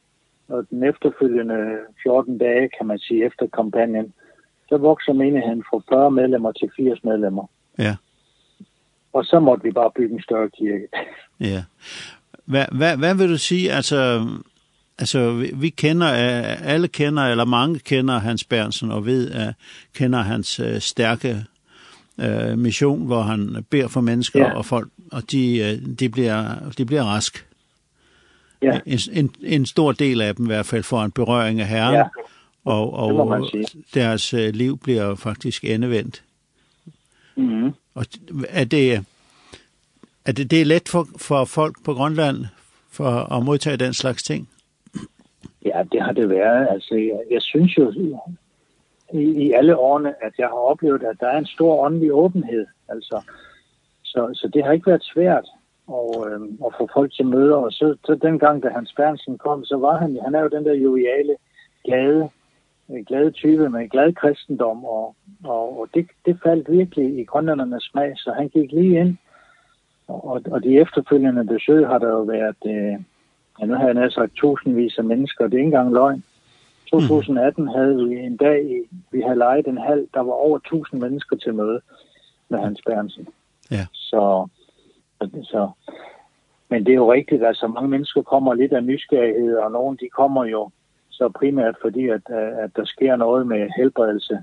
Og 0.49 0.67
den 0.71 0.83
efterfølgende 0.85 1.79
14 2.03 2.39
dage, 2.39 2.69
kan 2.79 2.87
man 2.87 2.99
sige, 2.99 3.25
efter 3.27 3.47
kampagnen, 3.47 4.13
så 4.69 4.77
vokser 4.77 5.13
menigheden 5.13 5.65
fra 5.71 5.83
40 5.89 6.11
medlemmer 6.11 6.53
til 6.53 6.71
80 6.77 7.05
medlemmer. 7.05 7.47
Ja 7.79 7.97
og 9.15 9.25
så 9.25 9.41
måtte 9.41 9.65
vi 9.65 9.71
bare 9.71 9.91
bygge 9.97 10.15
en 10.15 10.23
større 10.23 10.51
kirke. 10.59 10.89
ja. 11.41 11.63
Hvad, 12.45 12.65
hvad, 12.73 12.97
hvad 12.97 13.15
vil 13.15 13.29
du 13.29 13.39
sige, 13.39 13.73
altså, 13.73 14.27
altså 14.99 15.33
vi, 15.33 15.51
vi 15.55 15.69
kender, 15.69 16.07
alle 16.65 16.89
kender, 16.89 17.23
eller 17.23 17.45
mange 17.45 17.79
kender 17.79 18.19
Hans 18.19 18.45
Bernsen 18.45 18.91
og 18.91 19.07
ved, 19.07 19.35
uh, 19.35 19.53
kender 19.95 20.19
hans 20.19 20.61
uh, 20.61 20.79
stærke 20.79 21.45
uh, 22.19 22.59
mission, 22.59 23.07
hvor 23.07 23.21
han 23.21 23.65
beder 23.71 23.89
for 23.89 24.01
mennesker 24.01 24.41
ja. 24.41 24.55
og 24.55 24.65
folk, 24.65 24.89
og 25.13 25.31
de, 25.31 25.61
uh, 25.63 25.97
de, 25.99 26.09
bliver, 26.09 26.55
de 26.79 26.85
bliver 26.85 27.03
rask. 27.03 27.47
Ja. 28.63 28.81
En, 28.87 28.99
en, 29.13 29.35
en 29.43 29.67
stor 29.67 29.93
del 29.93 30.21
af 30.21 30.37
dem 30.37 30.47
i 30.47 30.49
hvert 30.49 30.67
fald 30.67 30.83
får 30.83 31.03
en 31.03 31.11
berøring 31.11 31.61
af 31.61 31.67
Herren, 31.67 31.95
ja. 31.95 32.05
og, 32.65 32.93
og 32.93 33.51
deres 33.95 34.33
liv 34.33 34.79
bliver 34.79 35.15
faktisk 35.15 35.65
endevendt. 35.65 36.23
Mm. 37.37 37.73
Og 37.95 38.05
er 38.49 38.65
det, 38.65 39.07
er 40.27 40.33
det, 40.33 40.51
det 40.51 40.61
er 40.61 40.65
let 40.65 40.89
for, 40.89 41.07
for 41.19 41.45
folk 41.45 41.85
på 41.85 41.95
Grønland 41.95 42.37
for 42.93 43.37
at 43.37 43.45
modtage 43.45 43.77
den 43.77 43.95
slags 43.95 44.23
ting? 44.23 44.49
Ja, 45.65 45.83
det 45.93 46.03
har 46.03 46.13
det 46.13 46.29
været. 46.29 46.69
Altså, 46.71 46.95
jeg, 46.95 47.21
jeg 47.31 47.43
synes 47.43 47.79
jo 47.79 47.93
i, 49.13 49.21
i 49.21 49.53
alle 49.53 49.77
årene, 49.77 50.25
at 50.25 50.33
jeg 50.39 50.47
har 50.47 50.63
oplevet, 50.73 51.03
at 51.03 51.17
der 51.21 51.27
er 51.27 51.39
en 51.39 51.47
stor 51.47 51.85
åndelig 51.85 52.13
åbenhed. 52.13 52.67
Altså, 52.89 53.23
så, 54.03 54.31
så 54.35 54.51
det 54.55 54.65
har 54.65 54.73
ikke 54.73 54.87
været 54.87 55.05
svært 55.15 55.45
og 55.87 56.27
øh, 56.29 56.41
at 56.67 56.73
få 56.79 56.89
folk 56.95 57.13
til 57.13 57.27
møder. 57.27 57.57
Og 57.57 57.73
så, 57.73 57.97
så 58.05 58.15
dengang, 58.23 58.63
da 58.63 58.69
Hans 58.69 58.93
Bernsen 58.97 59.39
kom, 59.39 59.65
så 59.65 59.77
var 59.77 59.99
han, 59.99 60.19
han 60.25 60.35
er 60.35 60.41
jo 60.41 60.49
den 60.49 60.65
der 60.65 60.75
joviale, 60.75 61.37
glade 61.85 62.29
øh, 62.91 63.05
glade 63.07 63.31
type 63.31 63.69
med 63.69 63.89
glad 63.89 64.13
kristendom, 64.13 64.85
og, 64.85 65.17
og, 65.45 65.81
og 65.81 65.89
det, 65.95 66.07
det 66.27 66.39
faldt 66.43 66.71
virkelig 66.71 67.19
i 67.19 67.25
grønlandernes 67.25 67.83
smag, 67.83 68.13
så 68.17 68.33
han 68.37 68.49
gik 68.49 68.73
lige 68.73 69.01
ind. 69.01 69.17
Og, 70.09 70.43
og 70.51 70.63
de 70.63 70.81
efterfølgende 70.81 71.45
besøg 71.47 71.87
har 71.87 71.99
der 71.99 72.09
jo 72.09 72.23
været, 72.23 72.57
øh, 72.67 72.97
ja, 73.61 73.67
nu 73.67 73.75
har 73.75 73.85
jeg 73.85 73.95
nær 73.95 74.09
sagt 74.09 74.35
tusindvis 74.35 74.99
af 74.99 75.05
mennesker, 75.05 75.45
det 75.45 75.55
er 75.55 75.59
ikke 75.59 75.67
engang 75.67 75.93
løgn. 75.93 76.25
2018 76.91 77.69
havde 77.69 78.09
vi 78.09 78.19
en 78.19 78.37
dag, 78.37 78.83
vi 79.13 79.21
havde 79.21 79.39
lejet 79.39 79.67
en 79.67 79.79
halv, 79.79 80.07
der 80.15 80.21
var 80.21 80.33
over 80.33 80.57
1000 80.57 81.01
mennesker 81.01 81.37
til 81.37 81.55
møde 81.55 81.81
med 82.49 82.59
Hans 82.59 82.81
Bernsen. 82.87 83.29
Ja. 83.71 83.87
Så, 83.93 84.49
så, 85.43 85.71
men 86.71 86.87
det 86.87 86.93
er 86.93 86.97
jo 86.97 87.13
rigtigt, 87.13 87.43
at 87.43 87.57
så 87.57 87.67
mange 87.67 87.89
mennesker 87.89 88.23
kommer 88.23 88.55
lidt 88.55 88.73
af 88.73 88.85
nysgerrighed, 88.85 89.57
og 89.57 89.73
nogen 89.73 89.97
de 89.97 90.09
kommer 90.09 90.45
jo 90.45 90.71
så 91.19 91.29
primært 91.29 91.77
fordi, 91.83 92.09
at, 92.09 92.31
at 92.65 92.71
der 92.77 92.85
sker 92.85 93.17
noget 93.17 93.47
med 93.47 93.69
helbredelse. 93.77 94.39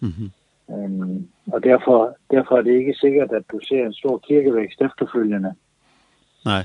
Mm 0.00 0.08
-hmm. 0.08 0.30
øhm, 0.74 1.28
og 1.52 1.64
derfor, 1.64 2.16
derfor 2.30 2.58
er 2.58 2.62
det 2.62 2.74
ikke 2.78 2.94
sikkert, 2.94 3.32
at 3.32 3.42
du 3.52 3.60
ser 3.68 3.86
en 3.86 3.94
stor 3.94 4.18
kirkevækst 4.18 4.80
efterfølgende. 4.80 5.54
Nej. 6.44 6.64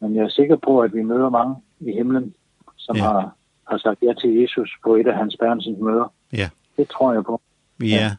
Men 0.00 0.16
jeg 0.16 0.24
er 0.24 0.28
sikker 0.28 0.56
på, 0.56 0.80
at 0.80 0.94
vi 0.94 1.02
møder 1.02 1.28
mange 1.28 1.54
i 1.80 1.92
himlen, 1.92 2.34
som 2.76 2.96
ja. 2.96 3.02
har, 3.02 3.34
har 3.68 3.78
sagt 3.78 4.02
ja 4.02 4.12
til 4.12 4.40
Jesus 4.40 4.70
på 4.84 4.96
et 4.96 5.06
af 5.06 5.16
hans 5.16 5.36
Bernsens 5.40 5.78
møder. 5.80 6.12
Ja. 6.32 6.48
Det 6.76 6.88
tror 6.88 7.12
jeg 7.12 7.24
på. 7.24 7.40
Ja. 7.80 7.86
ja. 7.86 8.16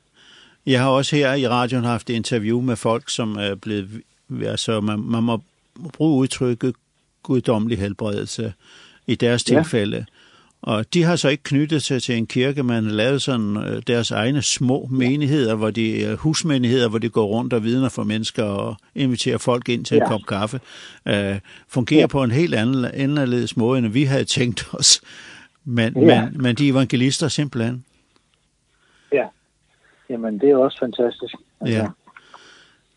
Jeg 0.65 0.81
har 0.81 0.89
også 0.89 1.15
her 1.15 1.33
i 1.33 1.47
radioen 1.47 1.83
haft 1.83 2.09
interview 2.09 2.61
med 2.61 2.75
folk, 2.75 3.09
som 3.09 3.35
er 3.35 3.55
blevet... 3.55 3.89
Altså, 4.41 4.81
man, 4.81 4.99
man 4.99 5.23
må 5.23 5.39
bruge 5.93 6.21
udtrykket 6.21 6.75
guddommelig 7.23 7.79
helbredelse 7.79 8.53
i 9.07 9.15
deres 9.15 9.51
ja. 9.51 9.55
tilfælde. 9.55 10.05
Og 10.61 10.93
de 10.93 11.03
har 11.03 11.15
så 11.15 11.29
ikke 11.29 11.43
knyttet 11.43 11.83
sig 11.83 12.03
til 12.03 12.15
en 12.17 12.27
kirke, 12.27 12.63
men 12.63 12.87
lavet 12.87 13.21
sådan 13.21 13.81
deres 13.87 14.11
egne 14.11 14.41
små 14.41 14.87
menigheder, 14.91 15.55
hvor 15.55 15.71
de, 15.71 16.15
husmenigheder, 16.15 16.89
hvor 16.89 16.99
de 16.99 17.09
går 17.09 17.25
rundt 17.25 17.53
og 17.53 17.63
vidner 17.63 17.89
for 17.89 18.03
mennesker 18.03 18.43
og 18.43 18.75
inviterer 18.95 19.37
folk 19.37 19.69
ind 19.69 19.85
til 19.85 19.95
ja. 19.95 20.03
en 20.03 20.09
kop 20.09 20.21
kaffe. 20.27 20.59
Uh, 21.05 21.13
fungerer 21.67 21.99
ja. 21.99 22.07
på 22.07 22.23
en 22.23 22.31
helt 22.31 22.55
anden, 22.55 22.85
anderledes 22.85 23.57
måde, 23.57 23.79
end 23.79 23.87
vi 23.87 24.03
havde 24.03 24.23
tænkt 24.25 24.67
os. 24.73 25.01
Men, 25.63 26.07
ja. 26.07 26.25
men, 26.25 26.41
men 26.41 26.55
de 26.55 26.67
evangelister 26.67 27.27
simpelthen. 27.27 27.85
Ja, 29.13 29.25
jamen 30.09 30.39
det 30.39 30.49
er 30.49 30.57
også 30.57 30.79
fantastisk. 30.79 31.35
Altså. 31.61 31.77
Ja, 31.77 31.87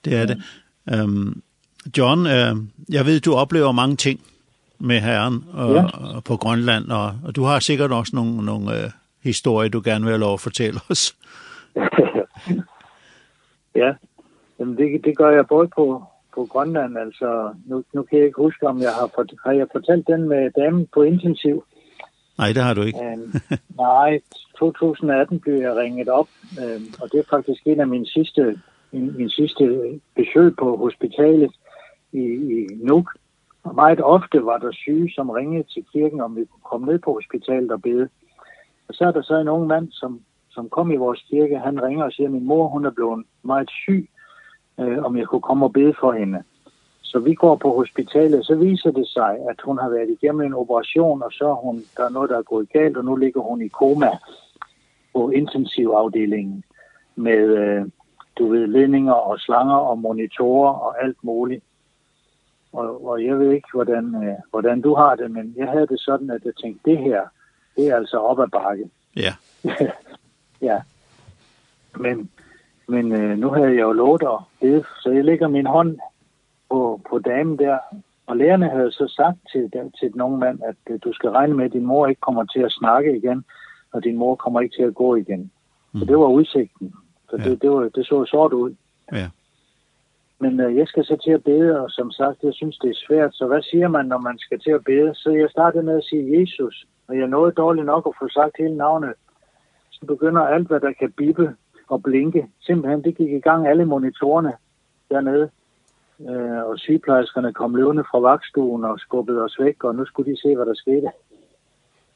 det 0.05 0.15
er 0.15 0.27
det. 0.27 0.43
Um, 1.03 1.43
John, 1.99 2.21
uh, 2.21 2.65
jeg 2.95 3.07
ved, 3.07 3.21
du 3.21 3.35
oplever 3.35 3.73
mange 3.73 3.97
ting 3.97 4.21
med 4.81 5.01
herren 5.01 5.45
og, 5.53 5.75
ja. 5.75 5.85
og 6.17 6.25
på 6.25 6.37
Grønland, 6.37 6.91
og, 6.91 7.13
og 7.25 7.37
du 7.37 7.43
har 7.43 7.59
sikkert 7.59 7.93
også 7.93 8.17
nogle, 8.17 8.45
nogle 8.45 8.85
øh, 8.85 8.91
historier, 9.23 9.69
du 9.69 9.83
gerne 9.85 10.05
vil 10.05 10.13
have 10.13 10.21
lov 10.21 10.35
at 10.35 10.41
fortælle 10.41 10.81
os. 10.91 11.17
ja, 13.83 13.93
Jamen 14.61 14.77
det, 14.77 15.05
det 15.05 15.17
gør 15.17 15.31
jeg 15.31 15.47
både 15.47 15.69
på, 15.69 16.05
på 16.35 16.45
Grønland, 16.45 16.99
altså 16.99 17.55
nu, 17.67 17.85
nu 17.93 18.03
kan 18.03 18.19
jeg 18.19 18.27
ikke 18.27 18.43
huske, 18.43 18.67
om 18.67 18.81
jeg 18.81 18.91
har, 18.91 19.11
fort, 19.15 19.33
har 19.45 19.53
jeg 19.53 19.67
fortalt 19.73 20.07
den 20.07 20.29
med 20.29 20.51
damen 20.51 20.89
på 20.95 21.03
intensiv. 21.03 21.65
Nej, 22.39 22.53
det 22.53 22.63
har 22.63 22.75
du 22.75 22.83
ikke. 22.83 23.05
øhm, 23.05 23.33
nej, 23.77 24.21
2018 24.59 25.41
blev 25.41 25.55
jeg 25.55 25.77
ringet 25.77 26.09
op, 26.09 26.29
øhm, 26.63 26.95
og 27.01 27.13
det 27.13 27.21
er 27.21 27.31
faktisk 27.31 27.63
en 27.67 27.81
af 27.81 27.89
mine 27.89 28.07
sidste, 28.07 28.61
min, 28.93 29.17
min 29.17 29.31
sidste 29.31 29.65
besøg 30.17 30.57
på 30.57 30.77
hospitalet 30.77 31.53
i, 32.13 32.19
i 32.19 32.67
Nuuk. 32.83 33.17
Og 33.63 33.75
meget 33.75 34.01
ofte 34.01 34.45
var 34.45 34.59
der 34.59 34.73
syge, 34.73 35.11
som 35.11 35.31
ringede 35.31 35.63
til 35.63 35.85
kirken, 35.93 36.21
om 36.21 36.37
vi 36.37 36.45
kunne 36.45 36.71
komme 36.71 36.87
ned 36.87 36.99
på 36.99 37.13
hospitalet 37.13 37.71
og 37.71 37.83
bede. 37.83 38.09
Og 38.89 38.95
så 38.95 39.05
er 39.05 39.11
der 39.11 39.23
så 39.23 39.37
en 39.37 39.49
ung 39.49 39.67
mand, 39.67 39.89
som, 39.93 40.21
som 40.51 40.69
kom 40.69 40.91
i 40.91 40.97
vores 40.97 41.23
kirke. 41.31 41.59
Han 41.59 41.83
ringer 41.83 42.05
og 42.05 42.13
siger, 42.13 42.29
min 42.29 42.47
mor 42.47 42.69
hun 42.69 42.85
er 42.85 42.91
blevet 42.91 43.25
meget 43.43 43.71
syg, 43.71 44.11
øh, 44.81 45.05
om 45.05 45.17
jeg 45.17 45.27
kunne 45.27 45.41
komme 45.41 45.65
og 45.65 45.73
bede 45.73 45.95
for 46.01 46.13
hende. 46.13 46.43
Så 47.03 47.19
vi 47.19 47.35
går 47.35 47.57
på 47.57 47.75
hospitalet, 47.75 48.47
så 48.47 48.55
viser 48.55 48.91
det 48.91 49.09
sig, 49.09 49.39
at 49.51 49.61
hun 49.65 49.79
har 49.79 49.89
været 49.89 50.11
igennem 50.11 50.41
en 50.41 50.55
operation, 50.55 51.23
og 51.23 51.33
så 51.33 51.45
er 51.49 51.55
hun, 51.55 51.83
der 51.97 52.05
er 52.05 52.11
noget, 52.11 52.31
der 52.31 52.39
er 52.39 52.43
gået 52.43 52.73
galt, 52.73 52.97
og 52.97 53.05
nu 53.05 53.17
ligger 53.17 53.41
hun 53.41 53.63
i 53.63 53.69
koma 53.69 54.11
på 55.15 55.31
intensivafdelingen 55.31 56.65
med, 57.17 57.43
øh, 57.63 57.87
du 58.39 58.49
ved, 58.49 58.67
ledninger 58.67 59.13
og 59.13 59.41
slanger 59.41 59.75
og 59.77 59.99
monitorer 59.99 60.73
og 60.73 61.05
alt 61.05 61.25
muligt 61.25 61.65
og, 62.73 63.07
og 63.07 63.25
jeg 63.25 63.39
ved 63.39 63.51
ikke, 63.51 63.69
hvordan, 63.75 64.25
øh, 64.25 64.35
hvordan 64.51 64.81
du 64.81 64.95
har 64.95 65.15
det, 65.15 65.31
men 65.31 65.55
jeg 65.57 65.69
havde 65.69 65.87
det 65.87 66.01
sådan, 66.01 66.31
at 66.31 66.45
jeg 66.45 66.53
tænkte, 66.63 66.91
det 66.91 66.99
her, 66.99 67.23
det 67.77 67.89
er 67.89 67.97
altså 67.97 68.17
op 68.17 68.41
ad 68.41 68.49
bakke. 68.49 68.91
Ja. 69.17 69.33
Yeah. 69.67 69.91
ja. 70.69 70.81
Men, 71.97 72.31
men 72.89 73.13
øh, 73.13 73.39
nu 73.39 73.49
havde 73.49 73.69
jeg 73.69 73.81
jo 73.81 73.93
lovet 73.93 74.23
at 74.23 74.39
bede, 74.61 74.85
så 75.03 75.11
jeg 75.11 75.25
lægger 75.25 75.49
min 75.49 75.67
hånd 75.67 75.99
på, 76.71 77.01
på 77.11 77.19
damen 77.19 77.59
der, 77.59 77.79
og 78.27 78.37
lærerne 78.37 78.69
havde 78.71 78.93
så 78.93 79.13
sagt 79.17 79.39
til, 79.53 79.71
dem, 79.73 79.91
til 79.91 80.13
den 80.13 80.21
unge 80.21 80.39
mand, 80.39 80.61
at 80.63 80.77
øh, 80.91 80.99
du 81.05 81.13
skal 81.13 81.31
regne 81.31 81.55
med, 81.55 81.65
at 81.65 81.73
din 81.73 81.87
mor 81.87 82.07
ikke 82.07 82.21
kommer 82.21 82.45
til 82.45 82.61
at 82.61 82.73
snakke 82.73 83.17
igen, 83.17 83.45
og 83.93 84.05
din 84.05 84.17
mor 84.17 84.35
kommer 84.35 84.61
ikke 84.61 84.77
til 84.77 84.83
at 84.83 84.95
gå 84.95 85.15
igen. 85.15 85.51
Mm. 85.93 86.01
Så 86.01 86.05
det 86.05 86.19
var 86.19 86.27
udsigten. 86.27 86.95
Så 87.31 87.37
ja. 87.39 87.51
det, 87.51 87.63
det, 87.63 87.71
var, 87.71 87.89
det 87.89 88.07
så 88.07 88.25
sort 88.25 88.53
ud. 88.53 88.75
Ja. 89.13 89.29
Men 90.41 90.61
øh, 90.61 90.77
jeg 90.77 90.87
skal 90.87 91.05
så 91.05 91.17
til 91.25 91.31
at 91.31 91.45
bede, 91.45 91.81
og 91.81 91.91
som 91.91 92.11
sagt, 92.11 92.43
jeg 92.43 92.55
synes, 92.55 92.79
det 92.79 92.91
er 92.91 93.05
svært. 93.07 93.35
Så 93.35 93.47
hvad 93.47 93.63
siger 93.63 93.89
man, 93.89 94.07
når 94.07 94.19
man 94.19 94.39
skal 94.39 94.59
til 94.61 94.71
at 94.71 94.85
bede? 94.85 95.15
Så 95.15 95.31
jeg 95.31 95.49
startede 95.51 95.83
med 95.83 95.97
at 95.97 96.05
sige 96.05 96.41
Jesus, 96.41 96.87
og 97.09 97.19
jeg 97.19 97.27
nåede 97.27 97.53
dårligt 97.53 97.87
nok 97.87 98.07
at 98.07 98.19
få 98.19 98.29
sagt 98.29 98.57
hele 98.59 98.77
navnet. 98.77 99.13
Så 99.91 100.07
begynder 100.07 100.43
alt, 100.43 100.69
hvad 100.69 100.81
der 100.81 100.93
kan 100.93 101.13
bippe 101.13 101.57
og 101.89 102.03
blinke. 102.03 102.47
Simpelthen, 102.61 103.05
det 103.05 103.17
gik 103.17 103.33
i 103.33 103.41
gang 103.41 103.69
alle 103.69 103.85
monitorerne 103.85 104.53
dernede. 105.11 105.51
Øh, 106.29 106.63
og 106.69 106.79
sygeplejerskerne 106.79 107.53
kom 107.53 107.75
løvende 107.75 108.05
fra 108.11 108.19
vagtstuen 108.19 108.85
og 108.85 108.99
skubbede 108.99 109.43
os 109.43 109.57
væk, 109.61 109.85
og 109.85 109.95
nu 109.95 110.05
skulle 110.05 110.33
de 110.33 110.41
se, 110.41 110.57
hvad 110.57 110.67
der 110.67 110.75
skete. 110.75 111.11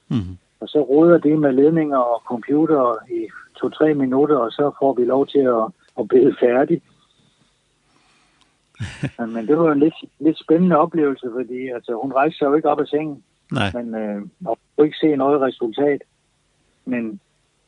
Mm. 0.09 0.37
Og 0.61 0.69
så 0.69 0.81
råder 0.83 1.19
det 1.19 1.39
med 1.39 1.53
ledninger 1.53 1.99
og 1.99 2.23
computer 2.27 2.97
i 3.11 3.29
to-tre 3.57 3.95
minutter, 3.95 4.37
og 4.37 4.51
så 4.51 4.71
får 4.81 4.93
vi 4.95 5.05
lov 5.05 5.27
til 5.27 5.39
at, 5.39 5.65
at 5.99 6.09
bede 6.09 6.37
færdigt 6.41 6.85
men 9.35 9.47
det 9.47 9.59
var 9.59 9.73
en 9.73 9.81
lidt, 9.81 9.95
lidt 10.19 10.39
spændende 10.39 10.77
oplevelse, 10.77 11.31
fordi 11.35 11.69
altså, 11.69 11.99
hun 12.03 12.13
rejste 12.13 12.39
sig 12.39 12.47
jo 12.47 12.55
ikke 12.55 12.69
op 12.69 12.81
af 12.81 12.87
sengen. 12.87 13.23
Nej. 13.53 13.71
Men 13.75 13.95
øh, 13.95 14.23
og 14.45 14.59
kunne 14.77 14.87
ikke 14.87 14.99
se 15.01 15.17
noget 15.17 15.41
resultat. 15.41 16.03
Men 16.85 17.21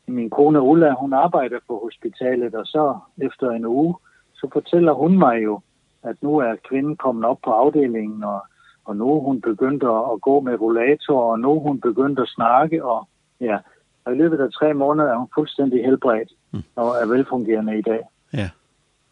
min 0.06 0.30
kone 0.30 0.60
Ulla, 0.60 0.90
hun 0.92 1.12
arbejder 1.12 1.58
på 1.68 1.80
hospitalet, 1.84 2.54
og 2.54 2.66
så 2.66 2.98
efter 3.18 3.50
en 3.50 3.64
uge, 3.64 3.94
så 4.34 4.48
fortæller 4.52 4.92
hun 4.92 5.18
mig 5.18 5.44
jo, 5.44 5.60
at 6.02 6.16
nu 6.22 6.38
er 6.38 6.54
kvinden 6.68 6.96
kommet 6.96 7.24
op 7.24 7.38
på 7.44 7.50
afdelingen, 7.50 8.24
og, 8.24 8.40
og 8.84 8.96
nu 8.96 9.16
er 9.16 9.20
hun 9.20 9.40
begyndt 9.40 9.82
at 9.82 10.20
gå 10.20 10.40
med 10.40 10.60
rollator, 10.60 11.20
og 11.30 11.40
nu 11.40 11.50
er 11.52 11.60
hun 11.60 11.80
begyndt 11.80 12.18
at 12.18 12.28
snakke, 12.28 12.84
og 12.84 13.08
ja, 13.40 13.58
og 14.04 14.12
i 14.12 14.16
løbet 14.16 14.40
af 14.40 14.52
tre 14.52 14.74
måneder 14.74 15.12
er 15.12 15.16
hun 15.16 15.28
fuldstændig 15.34 15.84
helbredt, 15.84 16.32
mm. 16.52 16.62
og 16.76 16.88
er 17.02 17.06
velfungerende 17.06 17.78
i 17.78 17.82
dag. 17.82 18.00
Ja. 18.32 18.50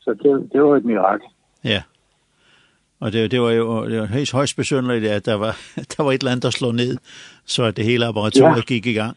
Så 0.00 0.14
det, 0.14 0.52
det 0.52 0.62
var 0.62 0.76
et 0.76 0.84
mirakel. 0.84 1.28
Ja. 1.64 1.82
Og 3.00 3.12
det, 3.12 3.30
det 3.30 3.40
var 3.40 3.50
jo 3.50 3.88
det 3.88 4.00
var 4.00 4.06
helt 4.06 4.32
højst 4.32 4.56
besynderligt, 4.56 5.12
at 5.12 5.26
der 5.26 5.34
var, 5.34 5.56
der 5.96 6.02
var 6.02 6.12
et 6.12 6.20
eller 6.20 6.30
andet, 6.30 6.42
der 6.42 6.50
slog 6.50 6.74
ned, 6.74 6.96
så 7.44 7.64
at 7.64 7.76
det 7.76 7.84
hele 7.84 8.06
apparaturet 8.06 8.56
ja. 8.56 8.62
gik 8.62 8.86
i 8.86 8.92
gang. 8.92 9.16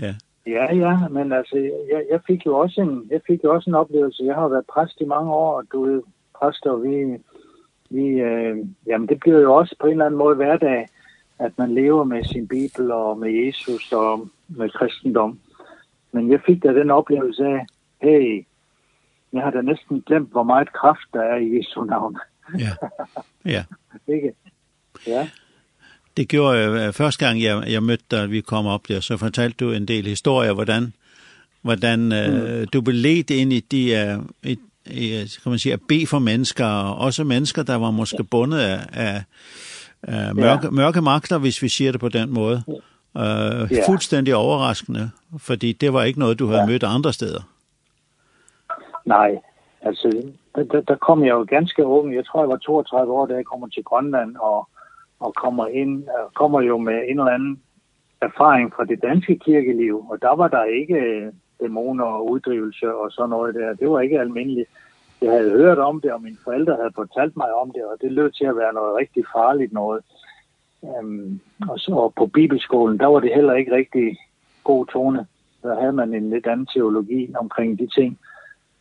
Ja. 0.00 0.14
Ja, 0.46 0.74
ja, 0.74 1.08
men 1.08 1.32
altså, 1.32 1.56
jeg, 1.92 2.04
jeg 2.10 2.20
fik 2.26 2.46
jo 2.46 2.58
også 2.58 2.80
en, 2.80 3.08
jeg 3.10 3.20
fik 3.26 3.44
jo 3.44 3.54
også 3.54 3.70
en 3.70 3.74
oplevelse. 3.74 4.24
Jeg 4.24 4.34
har 4.34 4.48
været 4.48 4.66
præst 4.66 5.00
i 5.00 5.04
mange 5.04 5.32
år, 5.32 5.56
og 5.56 5.64
du 5.72 5.84
ved, 5.84 6.02
præster, 6.40 6.76
vi, 6.76 7.18
vi 7.90 8.06
øh, 8.06 8.56
jamen 8.86 9.08
det 9.08 9.20
bliver 9.20 9.40
jo 9.40 9.54
også 9.54 9.76
på 9.80 9.86
en 9.86 9.92
eller 9.92 10.06
anden 10.06 10.18
måde 10.18 10.36
hverdag, 10.36 10.88
at 11.38 11.52
man 11.58 11.74
lever 11.74 12.04
med 12.04 12.24
sin 12.24 12.48
bibel 12.48 12.90
og 12.90 13.18
med 13.18 13.30
Jesus 13.30 13.92
og 13.92 14.28
med 14.48 14.70
kristendom. 14.70 15.38
Men 16.12 16.30
jeg 16.30 16.40
fik 16.46 16.62
da 16.62 16.68
den 16.68 16.90
oplevelse 16.90 17.44
af, 17.46 17.66
hey, 18.02 18.44
jeg 19.32 19.42
hadde 19.42 19.62
nesten 19.62 20.02
glemt 20.06 20.30
hvor 20.30 20.42
meget 20.42 20.72
kraft 20.72 21.06
der 21.12 21.22
er 21.22 21.36
i 21.36 21.56
Jesu 21.56 21.84
navn. 21.84 22.18
ja, 22.58 22.72
ja. 23.44 23.64
Ikke? 24.14 24.32
Ja. 25.06 25.28
Det 26.16 26.28
gjorde 26.28 26.58
jeg, 26.58 26.94
første 26.94 27.26
gang 27.26 27.42
jeg, 27.42 27.64
jeg 27.70 27.82
mødte 27.82 28.04
dig, 28.10 28.30
vi 28.30 28.40
kom 28.40 28.66
op 28.66 28.88
der, 28.88 29.00
så 29.00 29.16
fortalte 29.16 29.64
du 29.64 29.72
en 29.72 29.88
del 29.88 30.06
historier, 30.06 30.52
hvordan, 30.52 30.92
hvordan 31.62 32.00
mm. 32.00 32.12
øh, 32.12 32.66
du 32.72 32.80
blev 32.80 32.94
ledt 32.94 33.30
ind 33.30 33.52
i 33.52 33.60
de, 33.60 34.16
uh, 34.18 34.50
i, 34.50 34.58
i, 34.86 35.08
kan 35.42 35.50
man 35.50 35.58
sige, 35.58 35.72
at 35.72 35.80
bede 35.88 36.06
for 36.06 36.18
mennesker, 36.18 36.66
og 36.66 36.98
også 36.98 37.24
mennesker, 37.24 37.62
der 37.62 37.74
var 37.74 37.90
måske 37.90 38.24
bundet 38.24 38.58
af, 38.58 38.86
af, 38.92 39.22
af 40.02 40.34
mørke, 40.34 40.64
ja. 40.64 40.70
mørke 40.70 41.00
magter, 41.00 41.38
hvis 41.38 41.62
vi 41.62 41.68
siger 41.68 41.92
det 41.92 42.00
på 42.00 42.08
den 42.08 42.30
måde. 42.30 42.62
Uh, 42.66 42.82
Ja. 43.14 43.88
Fuldstændig 43.88 44.34
overraskende, 44.34 45.10
fordi 45.38 45.72
det 45.72 45.92
var 45.92 46.02
ikke 46.02 46.18
noget, 46.18 46.38
du 46.38 46.46
havde 46.46 46.60
ja. 46.60 46.66
mødt 46.66 46.82
andre 46.82 47.12
steder 47.12 47.51
nej, 49.04 49.40
altså, 49.80 50.32
der, 50.54 50.64
der, 50.64 50.80
der 50.80 50.96
kom 50.96 51.24
jeg 51.24 51.30
jo 51.30 51.46
ganske 51.48 51.86
ung. 51.86 52.14
Jeg 52.14 52.26
tror, 52.26 52.40
jeg 52.40 52.48
var 52.48 52.56
32 52.56 53.12
år, 53.12 53.26
da 53.26 53.34
jeg 53.34 53.44
kommer 53.44 53.68
til 53.68 53.84
Grønland, 53.84 54.36
og, 54.36 54.68
og 55.20 55.34
kommer, 55.34 55.66
ind, 55.66 56.04
kommer 56.34 56.60
jo 56.60 56.78
med 56.78 56.94
en 56.94 57.18
eller 57.18 57.32
anden 57.32 57.62
erfaring 58.20 58.72
fra 58.74 58.84
det 58.84 59.02
danske 59.02 59.38
kirkeliv, 59.38 60.06
og 60.10 60.22
der 60.22 60.36
var 60.36 60.48
der 60.48 60.64
ikke 60.64 61.30
dæmoner 61.60 62.04
og 62.04 62.30
uddrivelse 62.30 62.94
og 62.94 63.12
sådan 63.12 63.30
noget 63.30 63.54
der. 63.54 63.74
Det 63.74 63.90
var 63.90 64.00
ikke 64.00 64.20
almindeligt. 64.20 64.68
Jeg 65.22 65.30
havde 65.30 65.50
hørt 65.50 65.78
om 65.78 66.00
det, 66.00 66.12
og 66.12 66.22
mine 66.22 66.36
forældre 66.44 66.76
havde 66.76 66.92
fortalt 66.94 67.36
mig 67.36 67.54
om 67.54 67.70
det, 67.74 67.84
og 67.84 67.96
det 68.00 68.12
lød 68.12 68.30
til 68.30 68.44
at 68.44 68.56
være 68.56 68.72
noget 68.72 68.96
rigtig 68.96 69.24
farligt 69.36 69.72
noget. 69.72 70.00
Um, 70.80 71.40
og 71.68 71.78
så 71.78 72.12
på 72.16 72.26
bibelskolen, 72.26 72.98
der 72.98 73.06
var 73.06 73.20
det 73.20 73.34
heller 73.34 73.54
ikke 73.54 73.72
rigtig 73.74 74.16
god 74.64 74.86
tone. 74.86 75.26
Der 75.62 75.80
havde 75.80 75.92
man 75.92 76.14
en 76.14 76.30
lidt 76.30 76.46
anden 76.46 76.66
teologi 76.66 77.34
omkring 77.38 77.78
de 77.78 77.86
ting. 77.86 78.18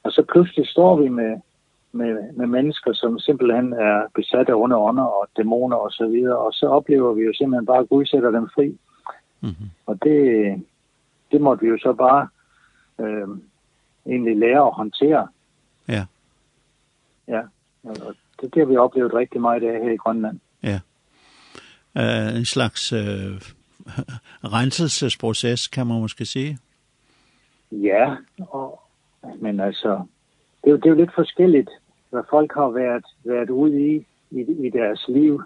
Og 0.03 0.11
så 0.11 0.23
pludselig 0.31 0.67
står 0.67 1.01
vi 1.01 1.09
med, 1.09 1.41
med, 1.91 2.33
med 2.33 2.47
mennesker, 2.47 2.93
som 2.93 3.19
simpelthen 3.19 3.73
er 3.73 4.07
besat 4.15 4.49
af 4.49 4.53
underånder 4.53 5.03
og 5.03 5.27
dæmoner 5.37 5.77
og 5.77 5.91
så 5.91 6.07
videre, 6.07 6.37
og 6.37 6.53
så 6.53 6.67
oplever 6.67 7.13
vi 7.13 7.21
jo 7.21 7.33
simpelthen 7.33 7.65
bare, 7.65 7.79
at 7.79 7.89
Gud 7.89 8.05
sætter 8.05 8.31
dem 8.31 8.49
fri. 8.55 8.77
Mm 9.41 9.49
-hmm. 9.49 9.69
Og 9.85 10.03
det, 10.03 10.19
det 11.31 11.41
måtte 11.41 11.63
vi 11.63 11.69
jo 11.69 11.77
så 11.77 11.93
bare 11.93 12.27
øh, 12.99 13.27
egentlig 14.05 14.37
lære 14.37 14.67
at 14.67 14.73
håndtere. 14.73 15.27
Ja. 15.87 16.05
Ja, 17.27 17.41
og 17.83 18.15
det, 18.41 18.53
det 18.53 18.61
har 18.61 18.65
vi 18.65 18.77
oplevet 18.77 19.13
rigtig 19.13 19.41
meget 19.41 19.63
af 19.63 19.83
her 19.83 19.91
i 19.91 19.97
Grønland. 19.97 20.39
Ja. 20.63 20.79
Uh, 21.95 22.37
en 22.37 22.45
slags 22.45 22.93
uh, 22.93 22.99
renselsesproces, 24.57 25.67
kan 25.67 25.87
man 25.87 25.99
måske 25.99 26.25
sige. 26.25 26.57
Ja, 27.71 28.15
og, 28.37 28.80
Men 29.39 29.59
altså, 29.59 30.01
det 30.63 30.67
er 30.67 30.71
jo, 30.71 30.77
det 30.77 30.85
er 30.85 30.89
jo 30.89 30.95
lidt 30.95 31.15
forskelligt, 31.15 31.69
hvad 32.09 32.23
folk 32.29 32.53
har 32.53 32.69
været, 32.69 33.05
været 33.25 33.49
ude 33.49 33.81
i, 33.81 34.05
i, 34.31 34.41
i 34.65 34.69
deres 34.69 35.05
liv. 35.07 35.41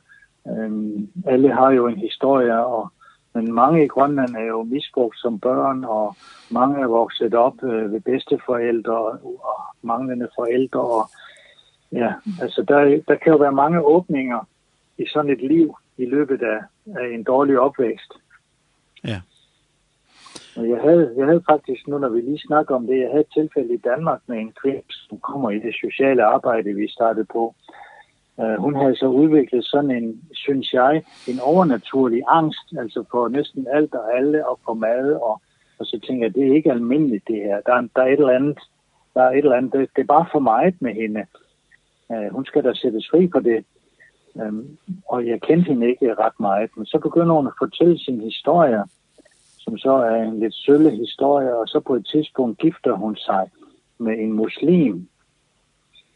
Øhm, 0.48 1.10
alle 1.26 1.54
har 1.54 1.72
jo 1.72 1.88
en 1.88 1.98
historie, 1.98 2.66
og, 2.66 2.92
men 3.34 3.54
mange 3.54 3.84
i 3.84 3.88
Grønland 3.88 4.36
er 4.36 4.46
jo 4.46 4.64
misbrugt 4.64 5.18
som 5.20 5.40
børn, 5.40 5.84
og 5.84 6.16
mange 6.50 6.82
er 6.82 6.88
vokset 6.88 7.34
op 7.34 7.64
øh, 7.64 7.92
ved 7.92 8.02
bedsteforældre 8.02 8.98
og, 8.98 9.14
og 9.24 9.76
manglende 9.82 10.28
forældre. 10.36 10.80
Og, 10.80 11.10
ja, 11.92 12.14
altså 12.42 12.64
der, 12.68 13.02
der 13.08 13.16
kan 13.16 13.32
jo 13.32 13.38
være 13.38 13.52
mange 13.52 13.82
åbninger 13.82 14.48
i 14.98 15.06
sådan 15.08 15.32
et 15.32 15.42
liv 15.42 15.76
i 15.98 16.06
løbet 16.06 16.42
af, 16.42 16.60
af 17.00 17.14
en 17.14 17.24
dårlig 17.24 17.60
opvækst. 17.60 18.14
Ja. 19.04 19.22
Og 20.58 20.70
jeg 20.70 20.82
havde, 20.82 21.14
jeg 21.18 21.26
havde 21.26 21.44
faktisk, 21.50 21.88
nu 21.88 21.98
når 21.98 22.10
vi 22.10 22.22
lige 22.22 22.48
snakker 22.48 22.76
om 22.76 22.88
det, 22.88 23.00
jeg 23.00 23.10
havde 23.10 23.22
et 23.22 23.34
tilfælde 23.34 23.74
i 23.74 23.78
Danmark 23.78 24.22
med 24.28 24.38
en 24.38 24.54
kvinde, 24.62 24.84
som 25.10 25.18
kommer 25.20 25.50
i 25.50 25.60
det 25.60 25.76
sociale 25.76 26.24
arbejde, 26.24 26.74
vi 26.74 26.88
startede 26.88 27.26
på. 27.26 27.56
Uh, 28.38 28.56
hun 28.56 28.76
havde 28.76 28.96
så 28.96 29.08
udviklet 29.08 29.66
sådan 29.66 29.92
en, 29.92 30.22
synes 30.34 30.74
jeg, 30.74 31.04
en 31.28 31.40
overnaturlig 31.40 32.22
angst, 32.28 32.68
altså 32.80 33.04
for 33.12 33.28
næsten 33.28 33.68
alt 33.74 33.94
og 33.94 34.18
alle 34.18 34.50
og 34.50 34.60
for 34.66 34.74
mad. 34.74 35.14
Og, 35.14 35.42
og 35.80 35.86
så 35.86 36.00
tænker 36.08 36.26
jeg, 36.26 36.36
det 36.36 36.48
er 36.48 36.56
ikke 36.56 36.72
almindeligt 36.72 37.28
det 37.28 37.36
her. 37.36 37.62
Der, 37.66 37.74
er, 37.74 37.88
der 37.96 38.02
er 38.02 38.08
et 38.08 38.20
eller 38.20 38.36
andet, 38.40 38.60
der 39.14 39.22
er 39.22 39.32
et 39.32 39.38
eller 39.38 39.56
andet 39.56 39.74
det, 39.74 39.90
det 39.96 40.02
er 40.02 40.14
bare 40.18 40.26
for 40.32 40.40
meget 40.40 40.76
med 40.80 40.94
hende. 40.94 41.26
Uh, 42.10 42.28
hun 42.32 42.46
skal 42.46 42.64
da 42.64 42.74
sættes 42.74 43.10
fri 43.12 43.28
på 43.28 43.40
det. 43.40 43.66
Um, 44.34 44.78
og 45.08 45.28
jeg 45.28 45.42
kendte 45.42 45.68
hende 45.70 45.90
ikke 45.90 46.14
ret 46.14 46.40
meget, 46.40 46.70
men 46.78 46.86
så 46.86 47.00
begynder 47.00 47.36
hun 47.36 47.48
at 47.48 47.60
fortælle 47.60 48.00
sin 48.00 48.22
historie, 48.22 48.84
som 49.66 49.78
så 49.78 49.92
er 49.92 50.24
en 50.24 50.40
lidt 50.40 50.56
sølle 50.56 50.92
historie, 50.92 51.56
og 51.56 51.68
så 51.68 51.80
på 51.80 51.94
et 51.96 52.06
tidspunkt 52.12 52.60
gifter 52.60 52.94
hun 52.94 53.16
sig 53.16 53.50
med 53.98 54.16
en 54.20 54.34
muslim, 54.34 55.08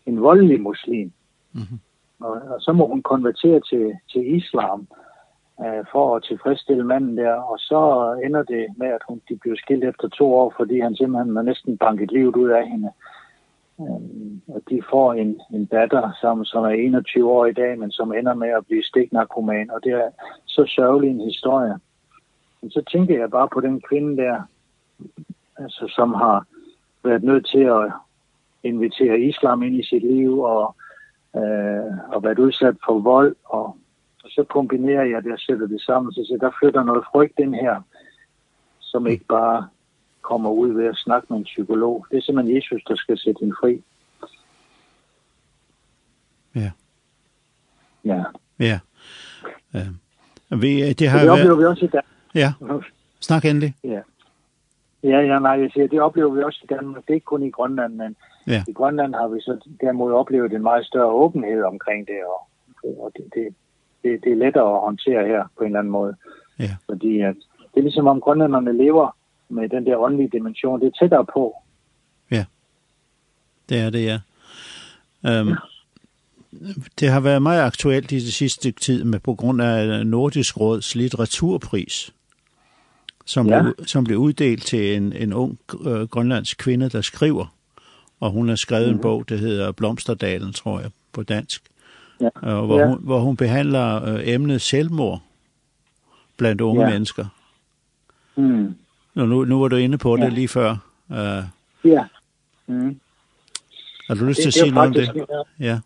en 0.06 0.22
voldelig 0.22 0.62
muslim. 0.62 1.12
Mm 1.54 1.62
-hmm. 1.62 1.80
og, 2.20 2.32
og 2.54 2.62
så 2.62 2.72
må 2.74 2.88
hun 2.88 3.02
konvertere 3.02 3.60
til, 3.70 3.86
til 4.12 4.36
islam 4.36 4.88
øh, 5.64 5.84
for 5.92 6.16
at 6.16 6.24
tilfredsstille 6.24 6.84
manden 6.84 7.18
der, 7.18 7.34
og 7.34 7.60
så 7.60 7.82
ender 8.26 8.44
det 8.44 8.66
med, 8.78 8.88
at 8.88 9.02
hun, 9.08 9.22
de 9.30 9.36
bliver 9.42 9.56
skilt 9.58 9.84
efter 9.84 10.08
to 10.08 10.34
år, 10.34 10.54
fordi 10.58 10.80
han 10.80 10.96
simpelthen 10.96 11.36
har 11.36 11.44
næsten 11.44 11.78
banket 11.78 12.12
livet 12.12 12.36
ud 12.36 12.50
af 12.50 12.70
hende. 12.70 12.90
Øhm, 13.82 14.42
og 14.48 14.62
de 14.70 14.82
får 14.90 15.14
en, 15.14 15.42
en 15.54 15.66
datter, 15.66 16.12
som, 16.22 16.46
som 16.46 16.64
er 16.64 16.70
21 16.70 17.32
år 17.32 17.46
i 17.46 17.54
dag, 17.54 17.80
men 17.80 17.92
som 17.92 18.14
ender 18.14 18.34
med 18.34 18.50
at 18.50 18.66
blive 18.66 18.84
stiknarkoman, 18.84 19.72
og 19.72 19.84
det 19.84 19.92
er 19.92 20.10
så 20.46 20.66
sørgelig 20.76 21.10
en 21.10 21.26
historie. 21.32 21.76
Men 22.62 22.72
så 22.72 22.84
tænker 22.92 23.20
jeg 23.20 23.30
bare 23.30 23.50
på 23.54 23.62
den 23.62 23.82
kvinde 23.82 24.18
der, 24.24 24.42
altså, 25.58 25.94
som 25.96 26.14
har 26.14 26.46
været 27.04 27.24
nødt 27.24 27.48
til 27.48 27.64
at 27.64 27.92
invitere 28.64 29.20
islam 29.20 29.64
ind 29.64 29.76
i 29.76 29.84
sit 29.84 30.02
liv 30.02 30.40
og, 30.40 30.76
øh, 31.36 32.14
og 32.14 32.24
været 32.24 32.40
udsat 32.40 32.76
for 32.86 33.00
vold. 33.00 33.36
Og, 33.46 33.78
og 34.24 34.30
så 34.30 34.44
kombinerer 34.44 35.04
jeg 35.04 35.24
det 35.24 35.34
og 35.34 35.40
sætter 35.40 35.68
det 35.68 35.82
sammen. 35.82 36.14
Så, 36.14 36.26
siger, 36.28 36.38
der 36.38 36.52
flytter 36.60 36.84
noget 36.84 37.04
frygt 37.12 37.40
ind 37.40 37.56
her, 37.56 37.82
som 38.80 39.08
ikke 39.08 39.26
bare 39.26 39.68
kommer 40.22 40.50
ud 40.50 40.74
ved 40.74 40.86
at 40.86 40.96
snakke 40.96 41.28
med 41.30 41.38
en 41.38 41.44
psykolog. 41.44 42.06
Det 42.12 42.18
er 42.18 42.22
simpelthen 42.22 42.56
Jesus, 42.56 42.84
der 42.84 42.96
skal 42.96 43.18
sætte 43.18 43.40
hende 43.40 43.56
fri. 43.62 43.84
Ja. 46.56 46.72
Ja. 48.06 48.24
Ja. 48.60 48.80
Uh, 49.74 50.62
vi, 50.62 50.94
det 50.94 51.10
har 51.10 51.20
det 51.20 51.30
oplever 51.30 51.56
vi 51.56 51.66
også 51.66 51.86
i 51.86 51.88
Danmark 51.88 52.19
Ja. 52.36 52.54
Snak 53.20 53.46
endelig. 53.46 53.74
Ja. 53.84 54.02
Ja, 55.04 55.20
ja, 55.20 55.40
nej, 55.40 55.52
jeg 55.52 55.70
siger, 55.74 55.88
det 55.88 56.02
oplever 56.02 56.34
vi 56.34 56.44
også 56.44 56.60
i 56.64 56.74
Danmark. 56.76 57.02
Det 57.02 57.10
er 57.10 57.14
ikke 57.14 57.26
kun 57.26 57.44
i 57.44 57.50
Grønland, 57.50 57.94
men 57.94 58.16
ja. 58.48 58.64
i 58.68 58.74
Grønland 58.74 59.16
har 59.16 59.28
vi 59.28 59.40
så 59.40 59.58
derimod 59.82 60.14
oplevet 60.14 60.54
en 60.54 60.62
meget 60.62 60.86
større 60.86 61.12
åbenhed 61.12 61.64
omkring 61.64 62.08
det, 62.08 62.20
og, 62.34 62.50
og 63.04 63.12
det, 63.18 63.26
det, 63.34 63.56
det, 64.04 64.24
det 64.24 64.32
er 64.32 64.36
lettere 64.36 64.76
at 64.76 64.82
håndtere 64.82 65.28
her 65.28 65.44
på 65.58 65.64
en 65.64 65.66
eller 65.66 65.80
anden 65.80 65.92
måde. 65.92 66.16
Ja. 66.60 66.76
Fordi 66.90 67.20
at, 67.20 67.36
det 67.74 67.78
er 67.78 67.82
ligesom 67.82 68.08
om 68.08 68.22
grønlanderne 68.22 68.78
lever 68.78 69.18
med 69.50 69.70
den 69.70 69.86
der 69.86 69.98
åndelige 69.98 70.30
dimension. 70.30 70.80
Det 70.80 70.88
er 70.88 71.00
tættere 71.00 71.26
på. 71.26 71.56
Ja, 72.32 72.46
det 73.70 73.80
er 73.80 73.90
det, 73.90 74.06
ja. 74.06 74.20
Øhm, 75.26 75.48
um, 75.48 75.50
ja. 75.50 75.56
Det 77.00 77.10
har 77.10 77.20
været 77.20 77.42
meget 77.42 77.62
aktuelt 77.62 78.12
i 78.12 78.16
det 78.16 78.34
sidste 78.34 78.56
stykke 78.56 78.80
tid 78.80 79.04
med 79.04 79.20
på 79.20 79.36
grund 79.36 79.62
af 79.62 80.06
Nordisk 80.06 80.60
Råds 80.60 80.96
litteraturpris 80.96 82.14
som, 83.30 83.48
ja. 83.48 83.62
blev, 83.62 83.76
som 83.86 84.04
blev 84.04 84.18
uddelt 84.18 84.66
til 84.66 84.96
en, 84.96 85.14
en 85.14 85.34
ung 85.34 85.60
øh, 85.86 86.02
grønlandsk 86.02 86.58
kvinde, 86.58 86.90
der 86.90 87.02
skriver. 87.02 87.56
Og 88.20 88.32
hun 88.32 88.50
har 88.50 88.56
skrevet 88.56 88.88
mm 88.88 88.94
-hmm. 88.94 88.96
en 88.96 89.02
bog, 89.02 89.30
der 89.30 89.38
hedder 89.38 89.72
Blomsterdalen, 89.72 90.54
tror 90.54 90.80
jeg, 90.80 90.92
på 91.12 91.24
dansk. 91.24 91.64
Ja. 92.22 92.26
Øh, 92.26 92.66
hvor, 92.66 92.80
ja. 92.80 92.88
hun, 92.88 92.98
hvor 93.02 93.20
hun 93.20 93.38
behandler 93.38 94.04
øh, 94.04 94.20
emnet 94.24 94.62
selvmord 94.62 95.22
blandt 96.38 96.62
unge 96.62 96.84
ja. 96.84 96.90
mennesker. 96.90 97.26
Mm. 98.36 98.76
Og 99.16 99.28
nu, 99.28 99.46
nu 99.46 99.62
var 99.62 99.68
du 99.68 99.76
inde 99.76 99.98
på 99.98 100.16
det 100.16 100.24
ja. 100.24 100.30
lige 100.30 100.48
før. 100.48 100.78
Øh, 101.12 101.44
ja. 101.84 102.04
Mm. 102.68 103.00
Har 104.08 104.16
du 104.16 104.26
lyst 104.26 104.42
til 104.42 104.48
at 104.48 104.54
sige 104.54 104.72
noget 104.72 104.88
om 104.88 104.94
det? 104.94 105.26
Ja. 105.60 105.80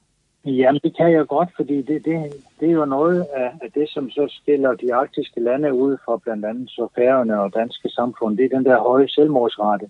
Ja, 0.46 0.72
det 0.84 0.98
kan 0.98 1.12
jeg 1.12 1.28
godt, 1.28 1.50
fordi 1.56 1.82
det, 1.82 2.06
det, 2.06 2.34
det 2.60 2.68
er 2.68 2.74
jo 2.74 2.86
noget 2.86 3.22
af 3.34 3.72
det, 3.74 3.90
som 3.90 4.10
så 4.10 4.28
stiller 4.42 4.74
de 4.74 4.94
arktiske 4.94 5.40
lande 5.40 5.74
ud 5.74 5.98
for 6.06 6.18
blandt 6.18 6.46
andet 6.46 6.70
så 6.70 6.88
færgerne 6.96 7.42
og 7.42 7.54
danske 7.54 7.90
samfund. 7.90 8.38
Det 8.38 8.46
er 8.46 8.58
den 8.58 8.66
der 8.66 8.80
høje 8.80 9.10
selvmordsrate, 9.10 9.90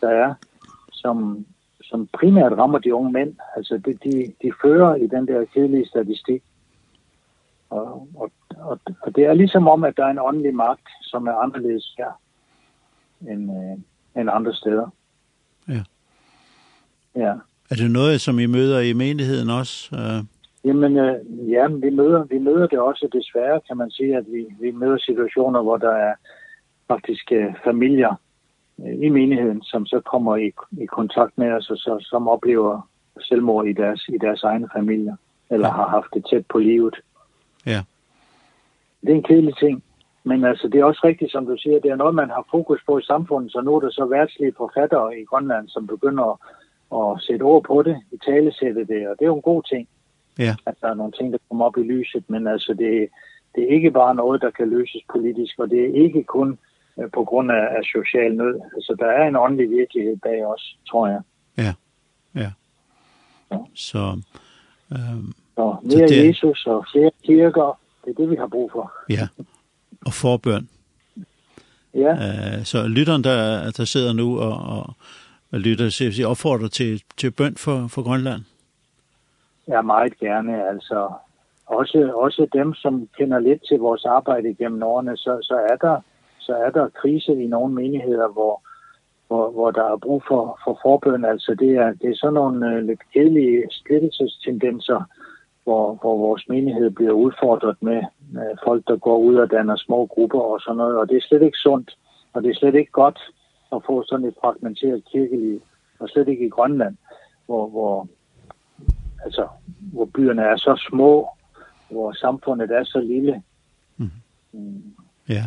der 0.00 0.08
er, 0.08 0.34
som, 0.92 1.46
som 1.82 2.06
primært 2.06 2.52
rammer 2.52 2.78
de 2.78 2.94
unge 2.94 3.12
mænd. 3.12 3.36
Altså, 3.56 3.78
det, 3.78 4.04
de, 4.04 4.32
de 4.42 4.52
fører 4.62 4.94
i 4.94 5.06
den 5.06 5.28
der 5.28 5.44
kedelige 5.44 5.88
statistik. 5.88 6.42
Og, 7.70 8.08
og, 8.16 8.30
og, 8.58 8.80
og 9.02 9.16
det 9.16 9.24
er 9.24 9.34
ligesom 9.34 9.68
om, 9.68 9.84
at 9.84 9.96
der 9.96 10.04
er 10.04 10.10
en 10.10 10.18
åndelig 10.18 10.54
magt, 10.54 10.88
som 11.02 11.26
er 11.26 11.32
anderledes 11.32 11.94
her 11.98 12.20
end, 13.20 13.50
øh, 13.50 13.78
end 14.20 14.30
andre 14.32 14.54
steder. 14.54 14.90
Ja. 15.68 15.82
Ja. 17.14 17.34
Er 17.70 17.74
det 17.74 17.90
noget, 17.90 18.20
som 18.20 18.38
I 18.38 18.46
møder 18.46 18.80
i 18.80 18.92
menigheden 18.92 19.50
også? 19.50 19.96
Øh? 19.96 20.24
Jamen, 20.64 20.96
øh, 20.96 21.14
ja, 21.50 21.66
vi 21.68 21.90
møder, 21.90 22.24
vi 22.24 22.38
møder 22.38 22.66
det 22.66 22.78
også 22.78 23.08
desværre, 23.12 23.60
kan 23.68 23.76
man 23.76 23.90
sige, 23.90 24.16
at 24.16 24.24
vi, 24.32 24.46
vi 24.60 24.70
møder 24.70 24.98
situationer, 24.98 25.62
hvor 25.62 25.76
der 25.76 25.92
er 25.92 26.14
faktisk 26.88 27.32
øh, 27.32 27.54
familier 27.64 28.14
øh, 28.80 28.94
i 29.06 29.08
menigheden, 29.08 29.62
som 29.62 29.86
så 29.86 30.00
kommer 30.00 30.36
i, 30.36 30.52
i 30.82 30.86
kontakt 30.86 31.38
med 31.38 31.52
os, 31.52 31.70
og 31.70 31.76
så, 31.76 32.06
som 32.10 32.28
oplever 32.28 32.88
selvmord 33.20 33.66
i 33.66 33.72
deres, 33.72 34.04
i 34.08 34.18
deres 34.20 34.42
egne 34.42 34.68
familier, 34.76 35.16
eller 35.50 35.66
ja. 35.66 35.72
har 35.72 35.88
haft 35.88 36.14
det 36.14 36.24
tæt 36.30 36.46
på 36.46 36.58
livet. 36.58 36.94
Ja. 37.66 37.82
Det 39.00 39.10
er 39.10 39.14
en 39.14 39.22
kedelig 39.22 39.56
ting, 39.56 39.82
men 40.24 40.44
altså, 40.44 40.68
det 40.68 40.80
er 40.80 40.84
også 40.84 41.00
rigtigt, 41.04 41.32
som 41.32 41.46
du 41.46 41.56
siger, 41.58 41.80
det 41.80 41.90
er 41.90 41.96
noget, 41.96 42.14
man 42.14 42.30
har 42.30 42.46
fokus 42.50 42.80
på 42.86 42.98
i 42.98 43.02
samfundet, 43.02 43.52
så 43.52 43.60
nu 43.60 43.76
er 43.76 43.80
der 43.80 43.90
så 43.90 44.04
værtslige 44.04 44.54
forfattere 44.56 45.18
i 45.20 45.24
Grønland, 45.24 45.68
som 45.68 45.86
begynder 45.86 46.24
at 46.24 46.36
og 46.90 47.20
sætte 47.20 47.42
ord 47.42 47.64
på 47.64 47.82
det, 47.82 47.96
i 48.12 48.16
tale 48.26 48.52
sætte 48.52 48.80
det, 48.80 49.08
og 49.08 49.14
det 49.18 49.22
er 49.22 49.26
jo 49.26 49.36
en 49.36 49.42
god 49.42 49.62
ting. 49.62 49.88
Ja. 50.38 50.54
At 50.66 50.74
der 50.80 50.88
er 50.88 50.94
nogle 50.94 51.12
ting, 51.12 51.32
der 51.32 51.38
kommer 51.48 51.64
op 51.64 51.76
i 51.78 51.82
lyset, 51.82 52.24
men 52.30 52.46
altså 52.46 52.74
det, 52.74 53.08
det 53.54 53.62
er 53.62 53.68
ikke 53.68 53.90
bare 53.90 54.14
noget, 54.14 54.42
der 54.42 54.50
kan 54.50 54.68
løses 54.68 55.02
politisk, 55.12 55.58
og 55.58 55.70
det 55.70 55.80
er 55.80 56.04
ikke 56.04 56.24
kun 56.24 56.58
på 57.14 57.24
grund 57.24 57.50
af, 57.50 57.64
af 57.76 57.82
social 57.84 58.34
nød. 58.34 58.60
Altså 58.74 58.96
der 58.98 59.06
er 59.06 59.28
en 59.28 59.36
åndelig 59.36 59.70
virkelighed 59.70 60.16
bag 60.16 60.46
os, 60.46 60.78
tror 60.90 61.06
jeg. 61.08 61.20
Ja, 61.58 61.74
ja. 62.34 62.50
ja. 63.52 63.58
Så, 63.74 64.22
øhm, 64.92 65.32
så 65.56 65.76
mere 65.82 66.08
så 66.08 66.14
det... 66.14 66.28
Jesus 66.28 66.66
og 66.66 66.86
flere 66.92 67.10
kirker, 67.24 67.80
det 68.04 68.10
er 68.10 68.14
det, 68.14 68.30
vi 68.30 68.36
har 68.36 68.46
brug 68.46 68.70
for. 68.72 68.92
Ja, 69.10 69.28
og 70.06 70.12
forbøn. 70.12 70.68
Ja. 71.94 72.12
Øh, 72.12 72.64
så 72.64 72.86
lytteren, 72.88 73.24
der, 73.24 73.70
der 73.70 73.84
sidder 73.84 74.12
nu 74.12 74.40
og, 74.40 74.56
og 74.78 74.94
hvad 75.50 75.60
lytter 75.60 75.90
til, 75.90 76.18
jeg 76.18 76.26
opfordre 76.26 76.68
til, 76.68 77.02
til 77.16 77.30
bønd 77.30 77.56
for, 77.56 77.86
for 77.94 78.02
Grønland? 78.02 78.42
Ja, 79.68 79.82
meget 79.82 80.18
gerne. 80.18 80.68
Altså, 80.68 81.12
også, 81.66 82.12
også 82.14 82.46
dem, 82.52 82.74
som 82.74 83.08
kender 83.18 83.38
lidt 83.38 83.62
til 83.68 83.78
vores 83.78 84.04
arbejde 84.04 84.54
gennem 84.54 84.82
årene, 84.82 85.16
så, 85.16 85.38
så, 85.42 85.54
er 85.70 85.76
der, 85.76 86.00
så 86.38 86.52
er 86.52 86.70
der 86.70 86.88
krise 86.88 87.32
i 87.42 87.46
nogle 87.46 87.74
menigheder, 87.74 88.28
hvor, 88.28 88.62
hvor, 89.26 89.50
hvor 89.50 89.70
der 89.70 89.84
er 89.92 89.96
brug 89.96 90.22
for, 90.28 90.60
for 90.64 90.78
forbøn. 90.82 91.24
Altså, 91.24 91.54
det 91.58 91.70
er, 91.70 91.92
det 91.92 92.10
er 92.10 92.16
sådan 92.16 92.34
nogle 92.34 92.72
øh, 92.72 92.84
lidt 92.84 93.00
kedelige 93.12 93.62
splittelsestendenser, 93.70 95.02
hvor, 95.64 95.94
hvor 95.94 96.18
vores 96.18 96.48
menighed 96.48 96.90
bliver 96.90 97.12
udfordret 97.12 97.76
med 97.80 98.02
øh, 98.38 98.56
folk, 98.64 98.82
der 98.88 98.96
går 98.96 99.18
ud 99.18 99.34
og 99.34 99.50
danner 99.50 99.76
små 99.76 100.06
grupper 100.06 100.40
og 100.40 100.60
sådan 100.60 100.76
noget. 100.76 100.98
Og 100.98 101.08
det 101.08 101.16
er 101.16 101.26
slet 101.28 101.42
ikke 101.42 101.58
sundt, 101.58 101.96
og 102.32 102.42
det 102.42 102.50
er 102.50 102.54
slet 102.54 102.74
ikke 102.74 102.92
godt 102.92 103.20
at 103.72 103.82
få 103.86 104.04
sådan 104.06 104.26
et 104.26 104.34
fragmenteret 104.40 105.02
kirkeliv, 105.12 105.62
og 105.98 106.08
slet 106.08 106.28
ikke 106.28 106.46
i 106.46 106.48
Grønland, 106.48 106.96
hvor, 107.46 107.68
hvor, 107.68 108.08
altså, 109.24 109.48
hvor 109.80 110.04
byerne 110.04 110.42
er 110.42 110.56
så 110.56 110.88
små, 110.90 111.28
hvor 111.90 112.12
samfundet 112.12 112.70
er 112.70 112.84
så 112.84 113.00
lille. 113.00 113.42
Mm. 113.96 114.10
Mm. 114.52 114.82
Ja. 115.28 115.44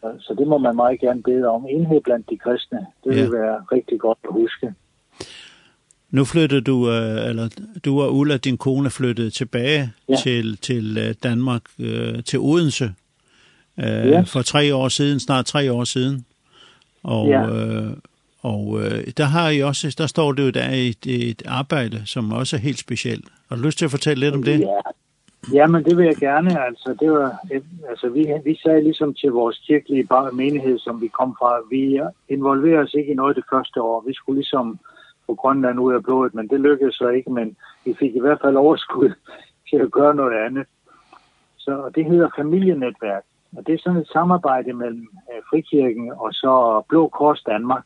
Så, 0.00 0.16
så 0.20 0.34
det 0.38 0.46
må 0.46 0.58
man 0.58 0.76
meget 0.76 1.00
gerne 1.00 1.22
bede 1.22 1.46
om. 1.48 1.66
Enhed 1.68 2.00
blandt 2.00 2.30
de 2.30 2.38
kristne, 2.38 2.86
det 3.04 3.12
yeah. 3.14 3.22
vil 3.22 3.32
være 3.32 3.64
rigtig 3.72 4.00
godt 4.00 4.18
at 4.24 4.32
huske. 4.32 4.74
Nu 6.10 6.24
flyttede 6.24 6.60
du, 6.60 6.90
eller 6.90 7.48
du 7.84 8.02
og 8.02 8.14
Ulla, 8.14 8.36
din 8.36 8.58
kone, 8.58 8.90
flyttede 8.90 9.30
tilbage 9.30 9.92
ja. 10.08 10.16
til, 10.16 10.56
til 10.56 11.14
Danmark, 11.22 11.62
til 12.24 12.38
Odense, 12.38 12.94
ja. 13.78 14.20
for 14.20 14.42
tre 14.42 14.74
år 14.74 14.88
siden, 14.88 15.20
snart 15.20 15.46
tre 15.46 15.72
år 15.72 15.84
siden. 15.84 16.26
Og, 17.06 17.26
ja. 17.28 17.42
øh, 17.42 17.90
og 18.42 18.62
øh, 18.80 18.98
der 19.16 19.24
har 19.24 19.50
I 19.50 19.60
også, 19.60 19.94
der 19.98 20.06
står 20.06 20.32
det 20.32 20.42
jo, 20.46 20.50
der 20.50 20.62
er 20.62 20.74
et, 20.74 21.06
et 21.06 21.42
arbejde, 21.48 22.06
som 22.06 22.32
også 22.32 22.56
er 22.56 22.60
helt 22.60 22.78
specielt. 22.78 23.24
Har 23.48 23.56
du 23.56 23.62
lyst 23.62 23.78
til 23.78 23.84
at 23.84 23.90
fortælle 23.90 24.20
lidt 24.24 24.34
om 24.34 24.42
det? 24.42 24.60
Ja, 24.60 24.80
ja 25.52 25.66
men 25.66 25.84
det 25.84 25.96
vil 25.96 26.06
jeg 26.06 26.16
gerne. 26.16 26.64
Altså, 26.66 26.96
det 27.00 27.10
var, 27.12 27.38
altså 27.90 28.08
vi, 28.08 28.26
vi 28.44 28.58
sagde 28.62 28.82
ligesom 28.82 29.14
til 29.14 29.30
vores 29.30 29.58
kirkelige 29.66 30.08
menighed, 30.32 30.78
som 30.78 31.00
vi 31.00 31.08
kom 31.08 31.36
fra, 31.38 31.50
vi 31.70 32.00
involverer 32.28 32.82
os 32.82 32.94
ikke 32.94 33.12
i 33.12 33.14
noget 33.14 33.36
det 33.36 33.44
første 33.52 33.82
år. 33.82 34.04
Vi 34.06 34.14
skulle 34.14 34.36
ligesom 34.36 34.78
på 35.26 35.34
Grønland 35.34 35.80
ud 35.80 35.94
af 35.94 36.02
blodet, 36.02 36.34
men 36.34 36.48
det 36.48 36.60
lykkedes 36.60 36.94
så 36.94 37.08
ikke, 37.08 37.32
men 37.32 37.56
vi 37.84 37.94
fik 37.98 38.16
i 38.16 38.20
hvert 38.20 38.38
fald 38.44 38.56
overskud 38.56 39.10
til 39.70 39.76
at 39.76 39.90
gøre 39.90 40.14
noget 40.14 40.36
andet. 40.46 40.66
Så 41.58 41.90
det 41.94 42.04
hedder 42.04 42.28
familienetværk. 42.36 43.24
Og 43.56 43.66
det 43.66 43.74
er 43.74 43.78
sådan 43.82 44.00
et 44.00 44.08
samarbejde 44.08 44.72
mellem 44.72 45.08
øh, 45.32 45.42
Frikirken 45.50 46.12
og 46.12 46.32
så 46.32 46.82
Blå 46.88 47.08
Kors 47.08 47.42
Danmark, 47.42 47.84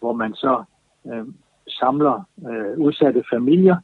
hvor 0.00 0.12
man 0.12 0.34
så 0.34 0.64
øh, 1.06 1.26
samler 1.68 2.22
øh, 2.48 2.78
udsatte 2.78 3.24
familier, 3.32 3.76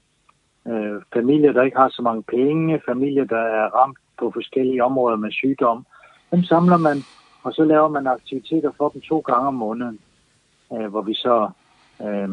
øh, 0.66 1.02
familier, 1.12 1.52
der 1.52 1.62
ikke 1.62 1.76
har 1.76 1.88
så 1.88 2.02
mange 2.02 2.22
penge, 2.22 2.82
familier, 2.88 3.24
der 3.24 3.42
er 3.60 3.66
ramt 3.66 3.98
på 4.18 4.30
forskellige 4.30 4.84
områder 4.84 5.16
med 5.16 5.30
sygdom. 5.30 5.86
Dem 6.30 6.42
samler 6.42 6.76
man, 6.76 6.96
og 7.42 7.52
så 7.52 7.64
laver 7.64 7.88
man 7.88 8.06
aktiviteter 8.06 8.72
for 8.76 8.88
dem 8.88 9.00
to 9.00 9.18
gange 9.20 9.46
om 9.48 9.54
måneden, 9.54 9.98
øh, 10.72 10.86
hvor 10.86 11.02
vi 11.02 11.14
så 11.14 11.50
øh, 12.02 12.28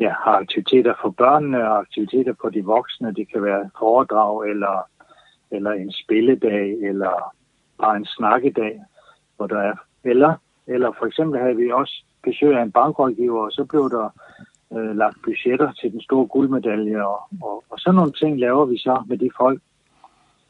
ja, 0.00 0.14
har 0.24 0.36
aktiviteter 0.36 0.94
for 1.02 1.10
børnene 1.10 1.70
og 1.70 1.78
aktiviteter 1.78 2.34
for 2.40 2.48
de 2.48 2.64
voksne. 2.64 3.14
Det 3.14 3.32
kan 3.32 3.42
være 3.42 3.70
foredrag 3.78 4.50
eller, 4.50 4.88
eller 5.50 5.70
en 5.70 5.92
spilledag 5.92 6.68
eller 6.82 7.34
bare 7.80 7.96
en 7.96 8.04
snakkedag, 8.04 8.64
dag, 8.64 8.80
hvor 9.36 9.46
der 9.46 9.58
er 9.58 9.74
eller, 10.04 10.34
eller 10.66 10.92
for 10.98 11.06
eksempel 11.06 11.40
havde 11.40 11.56
vi 11.56 11.70
også 11.72 12.04
besøg 12.22 12.56
af 12.56 12.62
en 12.62 12.72
bankrådgiver, 12.72 13.44
og 13.44 13.52
så 13.52 13.64
blev 13.64 13.90
der 13.90 14.08
øh, 14.76 14.96
lagt 14.96 15.16
budgetter 15.24 15.72
til 15.72 15.92
den 15.92 16.00
store 16.00 16.26
guldmedalje, 16.26 17.06
og, 17.06 17.20
og, 17.42 17.64
og 17.70 17.78
sådan 17.78 17.94
nogle 17.94 18.12
ting 18.12 18.40
laver 18.40 18.64
vi 18.64 18.78
så 18.78 19.02
med 19.06 19.18
de 19.18 19.30
folk. 19.36 19.60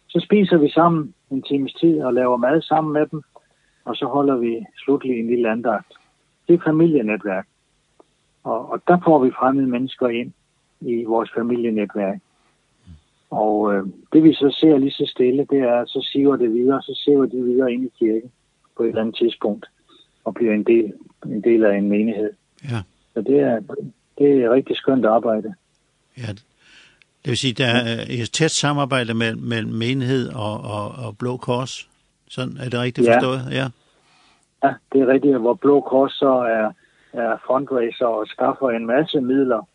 Så 0.09 0.21
spiser 0.25 0.59
vi 0.59 0.71
sammen 0.71 1.15
en 1.31 1.43
times 1.43 1.73
tid 1.75 2.03
og 2.03 2.15
laver 2.15 2.37
mad 2.37 2.63
sammen 2.63 2.93
med 2.93 3.07
dem, 3.07 3.23
og 3.85 3.97
så 3.97 4.07
holder 4.07 4.37
vi 4.37 4.67
slutlig 4.77 5.21
en 5.21 5.27
lille 5.27 5.51
andagt. 5.51 5.93
Det 6.49 6.55
er 6.55 6.65
familienetværk. 6.65 7.47
Og, 8.45 8.71
og 8.73 8.83
der 8.89 8.99
får 9.05 9.25
vi 9.25 9.31
fremmede 9.31 9.67
mennesker 9.67 10.09
ind 10.09 10.33
i 10.81 11.05
vores 11.05 11.31
familienetværk. 11.37 12.19
Og 13.31 13.75
øh, 13.75 13.87
det 14.13 14.25
vi 14.25 14.35
så 14.35 14.57
ser 14.61 14.79
lige 14.79 14.91
så 14.91 15.07
stille, 15.07 15.47
det 15.51 15.59
er, 15.59 15.85
så 15.87 16.09
siver 16.13 16.37
det 16.37 16.53
videre, 16.53 16.83
så 16.83 17.01
siver 17.05 17.27
det 17.27 17.45
videre 17.45 17.73
ind 17.73 17.85
i 17.85 17.93
kirken 17.99 18.31
på 18.77 18.83
et 18.83 18.89
eller 18.89 19.01
andet 19.01 19.17
tidspunkt, 19.17 19.67
og 20.25 20.35
bliver 20.35 20.55
en 20.55 20.65
del, 20.65 20.93
en 21.27 21.45
del 21.45 21.65
af 21.65 21.77
en 21.77 21.89
menighed. 21.89 22.31
Ja. 22.65 22.81
Så 23.15 23.21
det 23.21 23.41
er, 23.41 23.61
det 24.19 24.45
er 24.45 24.51
rigtig 24.51 24.77
skønt 24.77 25.05
arbejde. 25.05 25.55
Ja, 26.19 26.33
det 27.23 27.29
vil 27.29 27.37
sige, 27.37 27.55
der 27.55 27.67
er 27.67 28.05
et 28.09 28.31
tæt 28.33 28.51
samarbejde 28.51 29.15
mellem, 29.15 29.43
mellem 29.43 29.73
menighed 29.73 30.29
og, 30.29 30.61
og, 30.61 31.07
og 31.07 31.19
Blå 31.19 31.37
Kors. 31.37 31.89
Sådan 32.29 32.57
er 32.57 32.69
det 32.69 32.81
rigtigt 32.81 33.07
ja. 33.07 33.15
forstået? 33.15 33.41
Ja. 33.51 33.67
ja, 34.65 34.75
det 34.93 35.01
er 35.01 35.07
rigtigt, 35.07 35.39
hvor 35.39 35.55
Blå 35.55 35.81
Kors 35.81 36.13
så 36.13 36.33
er, 36.33 36.73
er 37.13 37.37
fundraiser 37.47 38.07
og 38.07 38.27
skaffer 38.27 38.71
en 38.71 38.87
masse 38.87 39.21
midler 39.21 39.69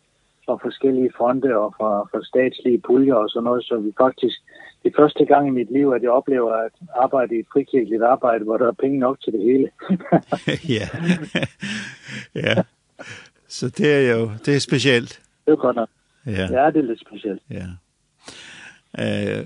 fra 0.46 0.56
forskellige 0.66 1.10
fonde 1.18 1.56
og 1.56 1.74
fra, 1.78 1.90
fra 2.10 2.20
statslige 2.24 2.82
puljer 2.86 3.14
og 3.14 3.30
sådan 3.30 3.44
noget, 3.44 3.64
så 3.64 3.76
vi 3.78 3.92
faktisk, 4.00 4.38
det 4.84 4.92
første 4.98 5.24
gang 5.24 5.48
i 5.48 5.50
mit 5.50 5.70
liv, 5.72 5.92
at 5.96 6.02
jeg 6.02 6.10
oplever 6.10 6.52
at 6.52 6.72
arbejde 7.04 7.36
i 7.36 7.38
et 7.38 7.46
frikirkeligt 7.52 8.02
arbejde, 8.02 8.44
hvor 8.44 8.56
der 8.56 8.66
er 8.66 8.82
penge 8.82 8.98
nok 8.98 9.20
til 9.20 9.32
det 9.32 9.42
hele. 9.42 9.68
ja. 10.78 10.86
ja. 12.46 12.54
Så 13.48 13.68
det 13.68 13.94
er 13.94 14.16
jo, 14.16 14.30
det 14.44 14.56
er 14.56 14.60
specielt. 14.60 15.22
Det 15.46 15.52
er 15.52 15.56
godt 15.56 15.76
nok. 15.76 15.88
Ja. 16.26 16.46
ja, 16.56 16.70
det 16.70 16.76
er 16.76 16.82
lidt 16.82 17.00
specielt. 17.00 17.42
Ja. 17.50 17.66
Øh, 19.02 19.44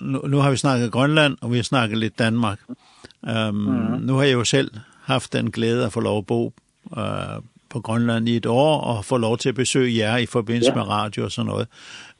nu, 0.00 0.18
nu 0.18 0.36
har 0.36 0.50
vi 0.50 0.56
snakket 0.56 0.92
Grønland, 0.92 1.36
og 1.42 1.50
vi 1.50 1.56
har 1.56 1.62
snakket 1.62 1.98
lidt 1.98 2.18
Danmark. 2.18 2.58
Um, 2.68 3.54
mm 3.54 3.86
-hmm. 3.86 4.06
Nu 4.06 4.14
har 4.14 4.22
jeg 4.22 4.32
jo 4.32 4.44
selv 4.44 4.70
haft 5.02 5.32
den 5.32 5.50
glæde 5.50 5.86
at 5.86 5.92
få 5.92 6.00
lov 6.00 6.18
at 6.18 6.26
bo 6.26 6.52
øh, 6.98 7.42
på 7.72 7.80
Grønland 7.80 8.28
i 8.28 8.36
et 8.36 8.46
år 8.46 8.80
og 8.80 9.04
får 9.04 9.18
lov 9.18 9.38
til 9.38 9.48
at 9.48 9.54
besøge 9.54 9.96
jer 9.98 10.16
i 10.16 10.26
forbindelse 10.26 10.70
ja. 10.70 10.76
med 10.76 10.88
radio 10.88 11.24
og 11.24 11.32
sådan 11.32 11.46
noget. 11.46 11.68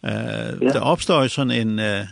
Uh, 0.02 0.62
ja. 0.62 0.68
Der 0.72 0.80
opstår 0.80 1.26
sådan 1.26 1.50
en, 1.50 1.78
uh, 1.78 2.06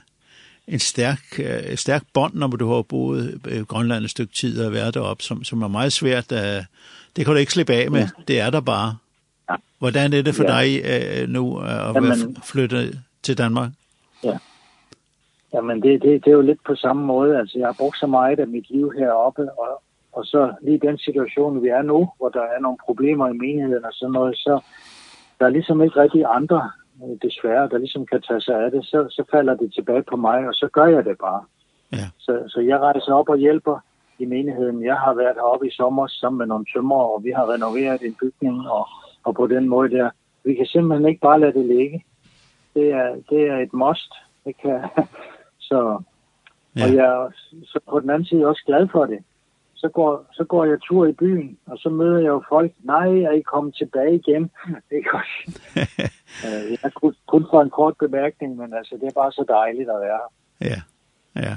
en 0.69 0.79
stærk, 0.79 1.21
uh, 1.39 1.75
stærk 1.75 2.03
bånd, 2.13 2.35
når 2.35 2.47
du 2.47 2.75
har 2.75 2.83
boet 2.83 3.41
i 3.51 3.59
Grønland 3.59 4.05
et 4.05 4.11
stykke 4.11 4.35
tid 4.35 4.65
og 4.65 4.73
været 4.73 4.95
deroppe, 4.95 5.23
som, 5.23 5.45
som 5.45 5.63
er 5.63 5.69
meget 5.69 5.93
svært. 5.93 6.33
Uh, 6.33 6.39
det 7.17 7.25
kan 7.25 7.27
du 7.27 7.35
ikke 7.35 7.53
slippe 7.53 7.73
af 7.73 7.91
med. 7.91 8.01
Ja. 8.01 8.09
Det 8.29 8.41
er 8.41 8.51
der 8.51 8.61
bare. 8.61 8.97
Ja. 9.51 9.55
Hvordan 9.79 10.13
er 10.13 10.23
det 10.23 10.35
for 10.35 10.45
ja. 10.45 10.63
dig 10.63 10.69
uh, 11.23 11.29
nu 11.29 11.59
at 11.59 11.95
Jamen, 11.95 12.11
være 12.11 12.35
flyttet 12.45 13.01
til 13.23 13.39
Danmark? 13.39 13.71
Ja. 14.25 14.39
Jamen, 15.55 15.83
det, 15.83 16.03
det, 16.03 16.25
det 16.25 16.31
er 16.31 16.35
jo 16.35 16.41
lidt 16.41 16.65
på 16.67 16.75
samme 16.75 17.07
måde. 17.07 17.39
Altså, 17.39 17.59
jeg 17.59 17.67
har 17.69 17.77
brugt 17.79 17.99
så 17.99 18.07
meget 18.07 18.39
af 18.39 18.49
mit 18.49 18.71
liv 18.71 18.93
heroppe, 18.99 19.43
og, 19.43 19.83
Og 20.13 20.25
så 20.25 20.55
lige 20.63 20.79
den 20.79 20.99
situation, 20.99 21.63
vi 21.63 21.69
er 21.69 21.83
nu, 21.83 22.11
hvor 22.19 22.29
der 22.29 22.43
er 22.43 22.61
nogle 22.61 22.79
problemer 22.85 23.29
i 23.29 23.33
menigheden 23.33 23.85
og 23.85 23.93
sådan 23.93 24.13
noget, 24.13 24.37
så 24.37 24.61
der 25.39 25.47
er 25.47 25.51
ligesom 25.51 25.83
ikke 25.83 26.01
rigtig 26.01 26.25
andre, 26.29 26.71
desværre, 27.23 27.69
der 27.69 27.79
ligesom 27.79 28.07
kan 28.07 28.23
tage 28.23 28.41
sig 28.41 28.65
af 28.65 28.71
det, 28.71 28.85
så, 28.85 29.07
så 29.11 29.25
falder 29.31 29.55
det 29.55 29.73
tilbage 29.75 30.03
på 30.03 30.17
mig, 30.17 30.49
og 30.49 30.55
så 30.55 30.69
gør 30.73 30.87
jeg 30.87 31.05
det 31.05 31.19
bare. 31.19 31.45
Ja. 31.93 32.07
Så, 32.19 32.45
så 32.49 32.61
jeg 32.61 32.79
rejser 32.79 33.13
op 33.13 33.29
og 33.29 33.37
hjælper 33.37 33.81
i 34.19 34.25
menigheden. 34.25 34.85
Jeg 34.85 34.97
har 34.97 35.15
været 35.15 35.35
heroppe 35.35 35.67
i 35.67 35.71
sommer 35.71 36.07
sammen 36.07 36.39
med 36.39 36.47
nogle 36.47 36.65
tømmer, 36.75 36.97
og 36.97 37.25
vi 37.25 37.31
har 37.31 37.53
renoveret 37.53 38.03
en 38.03 38.17
bygning, 38.21 38.69
og, 38.71 38.89
og 39.25 39.35
på 39.35 39.47
den 39.47 39.69
måde 39.69 39.91
der. 39.91 40.11
Vi 40.45 40.55
kan 40.55 40.67
simpelthen 40.67 41.09
ikke 41.09 41.21
bare 41.21 41.41
lade 41.41 41.53
det 41.53 41.67
ligge. 41.67 42.05
Det 42.75 42.91
er, 42.91 43.15
det 43.31 43.43
er 43.49 43.59
et 43.59 43.73
must. 43.73 44.13
Det 44.45 44.57
kan. 44.63 44.81
så, 45.69 46.03
ja. 46.77 46.85
Og 46.85 46.95
jeg 46.95 47.07
er 47.07 47.31
så 47.65 47.81
på 47.91 48.01
den 48.01 48.11
anden 48.11 48.25
side 48.25 48.47
også 48.47 48.63
glad 48.67 48.89
for 48.93 49.07
det 49.07 49.19
så 49.81 49.89
går, 49.89 50.27
så 50.33 50.45
går 50.45 50.65
jeg 50.65 50.79
tur 50.83 51.07
i 51.07 51.13
byen, 51.13 51.59
og 51.67 51.79
så 51.79 51.89
møder 51.89 52.19
jeg 52.19 52.29
jo 52.29 52.43
folk, 52.49 52.73
nej, 52.83 53.09
er 53.09 53.31
I 53.31 53.41
kommet 53.41 53.75
tilbage 53.75 54.15
igen? 54.15 54.51
Ikke 54.97 55.11
også? 55.15 55.37
øh, 56.47 56.79
jeg 56.83 56.93
kun, 56.95 57.15
kun 57.27 57.47
for 57.51 57.63
en 57.63 57.71
kort 57.71 57.95
bemærkning, 57.99 58.57
men 58.57 58.75
altså, 58.75 58.95
det 59.01 59.07
er 59.09 59.21
bare 59.23 59.33
så 59.33 59.45
dejligt 59.49 59.91
at 59.91 60.01
være 60.01 60.21
Ja, 60.61 60.81
ja. 61.37 61.57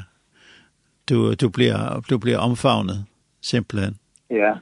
Du, 1.09 1.33
du, 1.33 1.49
bliver, 1.49 2.01
du 2.09 2.17
bliver 2.17 2.37
omfavnet, 2.37 3.05
simpelthen. 3.41 3.99
Ja. 4.29 4.53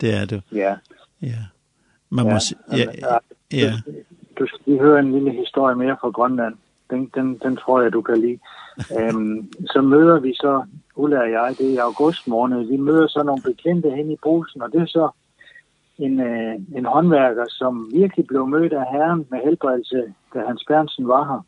Det 0.00 0.14
er 0.14 0.26
du. 0.26 0.40
Ja. 0.52 0.76
Ja. 1.22 1.42
Man 2.10 2.26
ja, 2.26 2.32
må 2.32 2.38
ja, 2.72 2.76
ja, 2.76 3.18
ja. 3.52 3.72
Du, 3.86 3.92
du 4.38 4.46
skal 4.46 4.60
lige 4.66 4.80
høre 4.80 4.98
en 4.98 5.12
lille 5.12 5.32
historie 5.32 5.76
mere 5.76 5.96
fra 6.00 6.10
Grønland. 6.10 6.54
Den, 6.90 7.10
den, 7.14 7.38
den 7.38 7.56
tror 7.56 7.82
jeg, 7.82 7.92
du 7.92 8.02
kan 8.02 8.20
lide. 8.20 8.38
øhm, 8.98 9.52
så 9.66 9.80
møder 9.80 10.20
vi 10.20 10.34
så 10.34 10.66
Ulla 10.98 11.18
og 11.20 11.30
jeg, 11.30 11.54
det 11.58 11.66
er 11.66 11.74
i 11.74 11.86
august 11.88 12.28
måned, 12.28 12.64
vi 12.64 12.76
møder 12.76 13.06
så 13.06 13.22
nogle 13.22 13.42
bekendte 13.42 13.90
hen 13.90 14.10
i 14.10 14.16
brusen, 14.22 14.62
og 14.62 14.72
det 14.72 14.80
er 14.80 14.86
så 14.86 15.10
en, 15.98 16.20
øh, 16.20 16.54
en 16.76 16.84
håndværker, 16.84 17.44
som 17.48 17.90
virkelig 17.94 18.26
blev 18.26 18.46
mødt 18.46 18.72
af 18.72 18.86
herren 18.92 19.26
med 19.30 19.38
helbredelse, 19.44 20.14
da 20.34 20.38
Hans 20.46 20.64
Bernsen 20.68 21.08
var 21.08 21.24
her, 21.24 21.42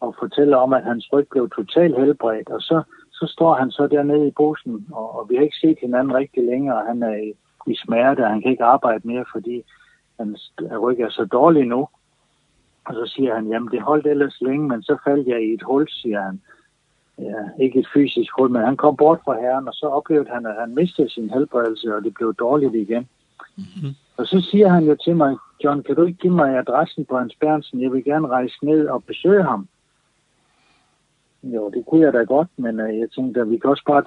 og 0.00 0.14
fortæller 0.18 0.56
om, 0.56 0.72
at 0.72 0.84
hans 0.84 1.12
ryg 1.12 1.26
blev 1.30 1.50
totalt 1.50 1.96
helbredt, 1.98 2.48
og 2.48 2.60
så, 2.60 2.82
så 3.12 3.26
står 3.26 3.54
han 3.54 3.70
så 3.70 3.86
dernede 3.86 4.28
i 4.28 4.30
brusen, 4.30 4.86
og, 4.92 5.18
og 5.18 5.30
vi 5.30 5.34
har 5.36 5.42
ikke 5.42 5.62
set 5.62 5.78
hinanden 5.80 6.14
rigtig 6.14 6.44
længere, 6.44 6.86
han 6.86 7.02
er 7.02 7.16
i, 7.16 7.32
i 7.66 7.76
smerte, 7.76 8.20
og 8.20 8.30
han 8.30 8.42
kan 8.42 8.50
ikke 8.50 8.64
arbejde 8.64 9.08
mere, 9.08 9.24
fordi 9.32 9.62
hans 10.20 10.52
ryg 10.82 11.00
er 11.00 11.10
så 11.10 11.24
dårlig 11.24 11.64
nu, 11.66 11.88
og 12.86 12.94
så 12.94 13.12
siger 13.14 13.34
han, 13.34 13.46
jamen 13.46 13.70
det 13.70 13.82
holdt 13.82 14.06
ellers 14.06 14.40
længe, 14.40 14.68
men 14.68 14.82
så 14.82 14.96
faldt 15.04 15.28
jeg 15.28 15.42
i 15.42 15.52
et 15.52 15.62
hul, 15.62 15.88
siger 15.88 16.22
han, 16.22 16.40
ja, 17.18 17.64
ikke 17.64 17.78
et 17.78 17.88
fysisk 17.94 18.30
hul, 18.38 18.50
men 18.50 18.62
han 18.62 18.76
kom 18.76 18.96
bort 18.96 19.20
fra 19.24 19.40
herren, 19.40 19.68
og 19.68 19.74
så 19.74 19.86
oplevede 19.86 20.30
han, 20.30 20.46
at 20.46 20.54
han 20.60 20.74
mistede 20.74 21.10
sin 21.10 21.30
helbredelse, 21.30 21.96
og 21.96 22.02
det 22.04 22.14
blev 22.14 22.34
dårligt 22.34 22.74
igen. 22.74 23.08
Mm 23.56 23.64
-hmm. 23.64 23.94
Og 24.16 24.26
så 24.26 24.40
siger 24.50 24.68
han 24.68 24.84
jo 24.84 24.96
til 25.04 25.16
mig, 25.16 25.36
John, 25.64 25.82
kan 25.82 25.94
du 25.94 26.04
ikke 26.04 26.18
give 26.18 26.32
mig 26.32 26.58
adressen 26.58 27.04
på 27.04 27.18
Hans 27.18 27.34
Bernsen? 27.40 27.82
Jeg 27.82 27.92
vil 27.92 28.04
gerne 28.04 28.28
rejse 28.28 28.56
ned 28.62 28.86
og 28.86 29.04
besøge 29.04 29.42
ham. 29.42 29.68
Jo, 31.42 31.70
det 31.70 31.84
kunne 31.86 32.04
jeg 32.04 32.12
da 32.12 32.18
godt, 32.18 32.48
men 32.56 32.80
uh, 32.80 32.98
jeg 32.98 33.10
tænkte, 33.10 33.40
at 33.40 33.50
vi 33.50 33.58
kan 33.58 33.70
også 33.70 33.84
bare 33.86 34.04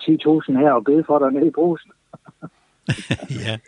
10.000 0.53 0.59
her 0.59 0.71
og 0.71 0.83
bede 0.83 1.03
for 1.03 1.19
dig 1.19 1.31
ned 1.31 1.47
i 1.47 1.51
brusen. 1.51 1.91
ja. 3.45 3.59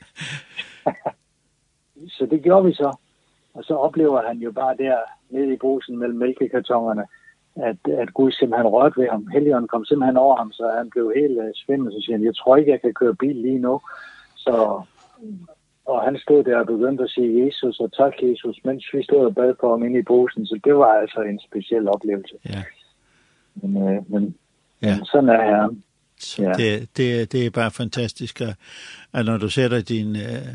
så 2.07 2.27
det 2.31 2.43
gjorde 2.43 2.65
vi 2.65 2.73
så. 2.73 2.97
Og 3.53 3.63
så 3.63 3.75
oplever 3.75 4.27
han 4.27 4.37
jo 4.37 4.51
bare 4.51 4.77
der 4.77 4.97
nede 5.29 5.53
i 5.53 5.57
brusen 5.57 5.97
mellem 5.97 6.17
mælkekartongerne, 6.17 7.05
at, 7.55 7.77
at 8.01 8.13
Gud 8.13 8.31
simpelthen 8.31 8.67
rørte 8.67 8.99
ved 9.01 9.07
ham. 9.09 9.27
Helligånden 9.27 9.67
kom 9.67 9.85
simpelthen 9.85 10.17
over 10.17 10.35
ham, 10.37 10.51
så 10.51 10.73
han 10.77 10.89
blev 10.89 11.13
helt 11.15 11.37
uh, 11.37 11.45
svimmel, 11.53 11.93
så 11.93 11.99
siger 12.01 12.17
han, 12.17 12.25
jeg 12.25 12.35
tror 12.35 12.57
ikke, 12.57 12.71
jeg 12.71 12.81
kan 12.81 12.93
køre 12.93 13.15
bil 13.15 13.35
lige 13.35 13.59
nu. 13.59 13.81
Så, 14.35 14.81
og 15.85 16.01
han 16.03 16.17
stod 16.17 16.43
der 16.43 16.57
og 16.57 16.65
begyndte 16.65 17.03
at 17.03 17.09
sige 17.09 17.45
Jesus 17.45 17.79
og 17.79 17.93
tak 17.93 18.13
Jesus, 18.21 18.59
mens 18.65 18.85
vi 18.93 19.03
stod 19.03 19.25
og 19.25 19.35
bad 19.35 19.53
for 19.59 19.69
ham 19.71 19.83
inde 19.83 19.99
i 19.99 20.03
posen, 20.03 20.45
så 20.45 20.59
det 20.63 20.75
var 20.75 20.93
altså 20.93 21.21
en 21.21 21.39
speciel 21.47 21.87
oplevelse. 21.87 22.35
Ja. 22.45 22.63
Men, 23.55 23.77
uh, 23.83 24.11
men, 24.11 24.35
ja. 24.81 24.95
men 24.95 25.05
sådan 25.05 25.29
er 25.29 25.43
herren. 25.43 25.83
Så 26.19 26.41
ja. 26.41 26.51
det, 26.51 26.89
det, 26.97 27.31
det 27.31 27.45
er 27.45 27.49
bare 27.49 27.71
fantastisk, 27.71 28.41
at 29.13 29.25
når 29.25 29.37
du 29.37 29.49
sætter 29.49 29.81
din... 29.81 30.15
Øh, 30.15 30.47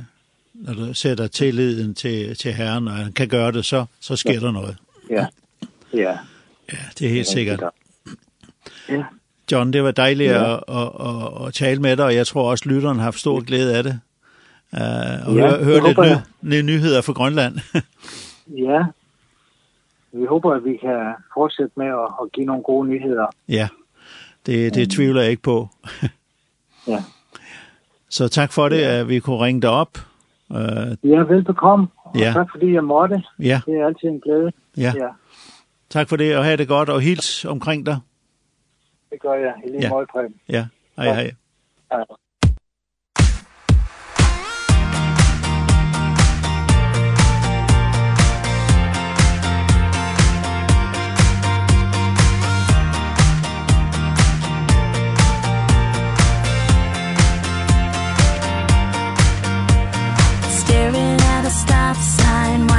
når 0.55 0.73
du 0.73 0.95
sætter 0.95 1.27
tilliden 1.27 1.95
til, 1.95 2.37
til 2.37 2.53
Herren, 2.53 2.89
og 2.89 2.95
han 2.95 3.13
kan 3.13 3.29
gøre 3.29 3.53
det, 3.53 3.65
så, 3.65 3.85
så 4.01 4.17
sker 4.17 4.33
ja. 4.33 4.41
der 4.41 4.53
noget. 4.53 4.77
Ja, 5.11 5.27
ja. 5.95 6.19
Ja, 6.73 6.79
det 6.99 7.07
er 7.07 7.11
helt 7.11 7.27
sikkert. 7.27 7.63
Ja. 8.89 9.05
John, 9.53 9.73
det 9.73 9.85
var 9.85 9.91
dejligt 9.91 10.31
ja. 10.31 10.55
at, 10.55 10.65
at, 10.69 10.91
at, 11.01 11.47
at 11.47 11.55
tale 11.55 11.81
med 11.81 11.97
dig, 11.97 12.05
og 12.05 12.15
jeg 12.15 12.27
tror 12.27 12.51
også, 12.51 12.69
lytteren 12.69 12.97
har 12.97 13.05
haft 13.05 13.19
stor 13.19 13.41
glæde 13.41 13.77
af 13.77 13.83
det. 13.83 14.01
Uh, 14.73 14.79
og 15.29 15.35
ja, 15.35 15.49
høre, 15.49 15.65
høre 15.65 15.87
lidt, 15.87 15.99
ny, 15.99 16.49
nye 16.49 16.63
nyheder 16.63 17.03
fra 17.03 17.13
Grønland. 17.13 17.55
ja, 18.67 18.85
vi 20.13 20.27
håber, 20.27 20.55
at 20.55 20.65
vi 20.65 20.77
kan 20.77 21.15
fortsætte 21.35 21.73
med 21.77 21.87
at, 21.87 22.09
at 22.23 22.33
give 22.33 22.47
nogle 22.47 22.63
gode 22.63 22.89
nyheder. 22.89 23.27
Ja, 23.49 23.69
det, 24.47 24.75
det 24.75 24.91
tvivler 24.91 25.21
jeg 25.23 25.31
ikke 25.31 25.43
på. 25.43 25.69
ja. 26.87 27.05
Så 28.11 28.29
tak 28.29 28.53
for 28.53 28.69
det, 28.69 28.83
at 28.83 29.09
vi 29.09 29.19
kunne 29.19 29.45
ringe 29.45 29.63
dig 29.63 29.71
op. 29.71 29.99
Uh, 30.51 31.11
ja, 31.11 31.19
velbekomme, 31.19 31.87
og 31.97 32.19
ja. 32.19 32.33
tak 32.33 32.47
fordi 32.51 32.75
jeg 32.75 32.85
måtte. 32.85 33.23
Ja. 33.39 33.61
Det 33.67 33.75
er 33.75 33.87
altid 33.87 34.09
en 34.09 34.21
glæde. 34.21 34.53
Ja. 34.77 34.93
ja. 34.97 35.09
Tak 35.91 36.09
for 36.09 36.17
det, 36.17 36.37
og 36.37 36.45
have 36.45 36.57
det 36.57 36.69
godt, 36.69 36.89
og 36.89 37.01
hils 37.01 37.45
omkring 37.45 37.87
dig. 37.87 37.99
Det 39.11 39.21
gør 39.21 39.35
jeg. 39.35 39.55
I 39.65 39.69
lige 39.69 39.81
ja. 39.83 39.91
måde, 39.91 40.07
Preben. 40.07 40.35
Ja, 40.49 40.67
hej 40.97 41.15
hej. 41.15 41.31
Ja. 41.93 42.03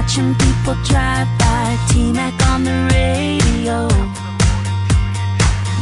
watching 0.09 0.33
people 0.35 0.73
drive 0.85 1.27
by. 1.37 1.77
T-Mac 1.89 2.33
on 2.47 2.63
the 2.63 2.77
radio. 2.93 3.87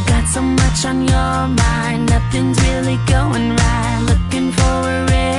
Got 0.05 0.27
so 0.27 0.41
much 0.41 0.85
on 0.85 1.07
your 1.07 1.47
mind. 1.63 2.09
Nothing's 2.09 2.59
really 2.67 2.97
going 3.07 3.55
right. 3.55 4.05
Looking 4.05 4.51
for 4.51 4.81
a 4.95 5.05
red 5.05 5.36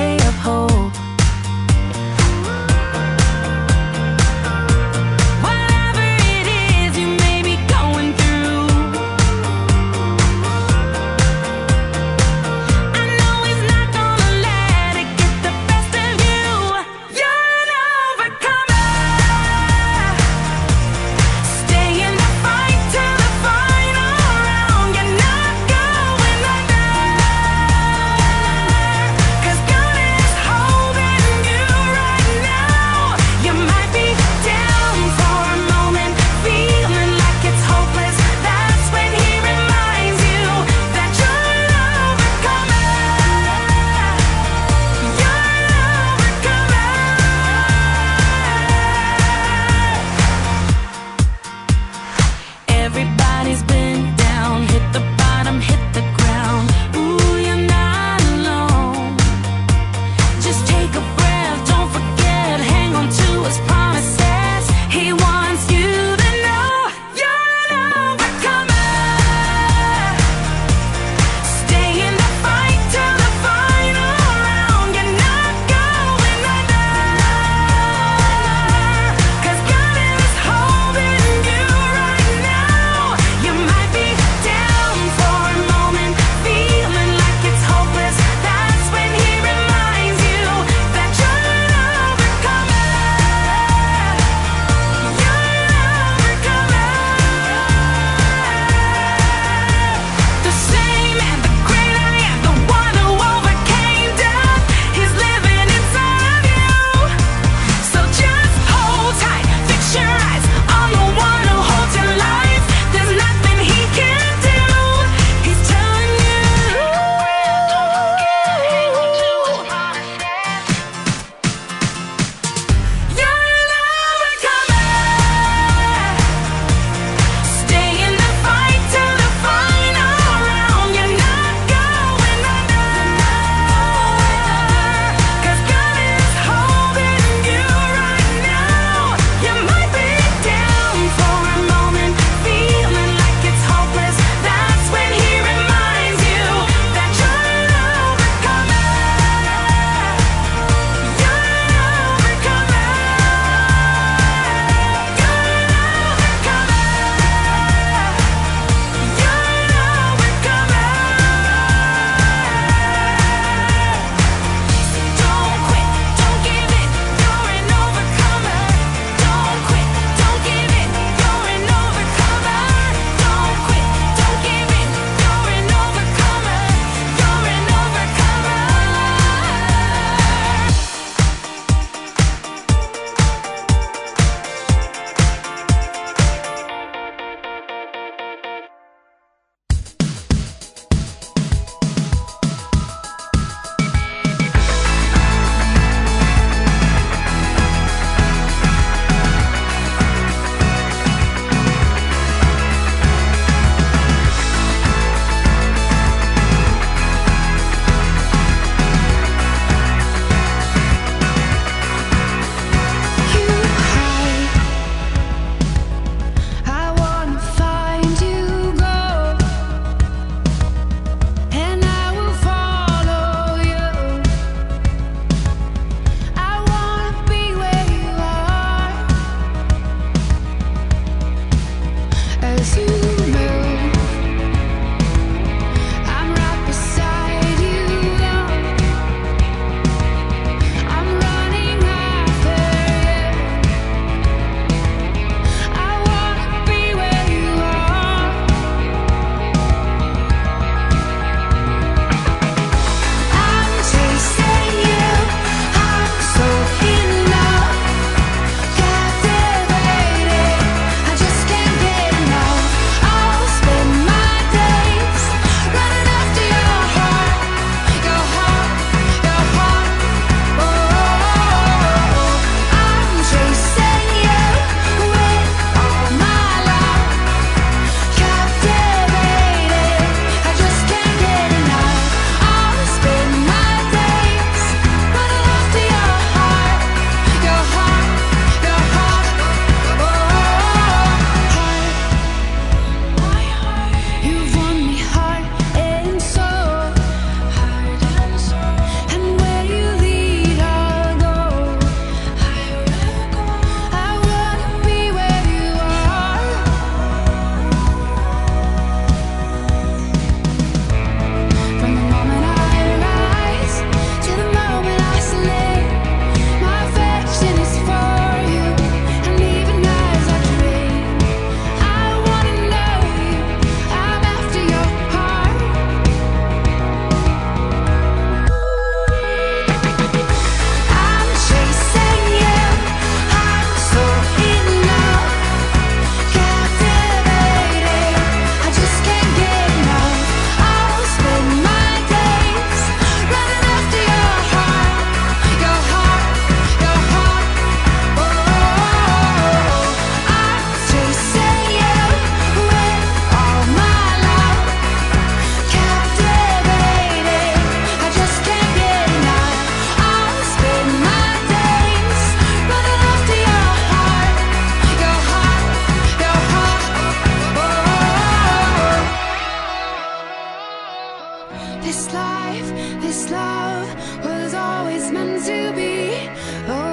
This 371.81 372.13
life, 372.13 372.69
this 373.01 373.31
love 373.31 373.89
was 374.25 374.55
always 374.55 375.11
meant 375.11 375.45
to 375.47 375.73
be. 375.75 376.29
Oh 376.69 376.88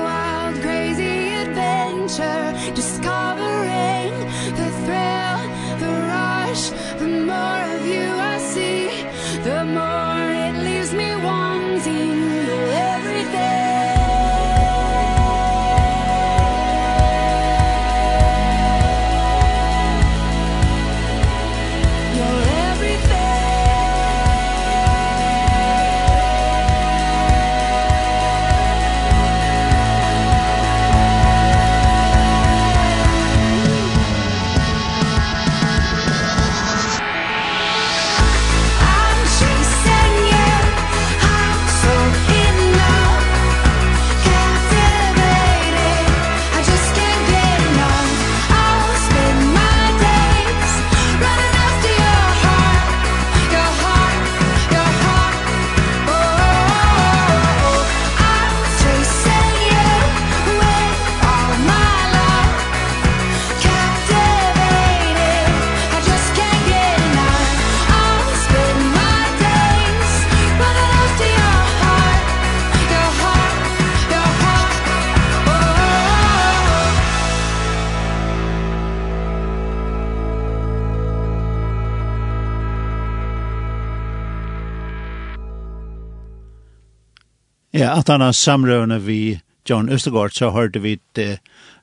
at 87.96 88.08
han 88.08 88.22
har 88.22 88.32
samrøvende 88.32 89.02
vi 89.02 89.40
John 89.70 89.90
Østergaard, 89.90 90.32
så 90.36 90.50
hørte 90.50 90.82
vi 90.82 90.98
et 90.98 91.22
uh, 91.22 91.38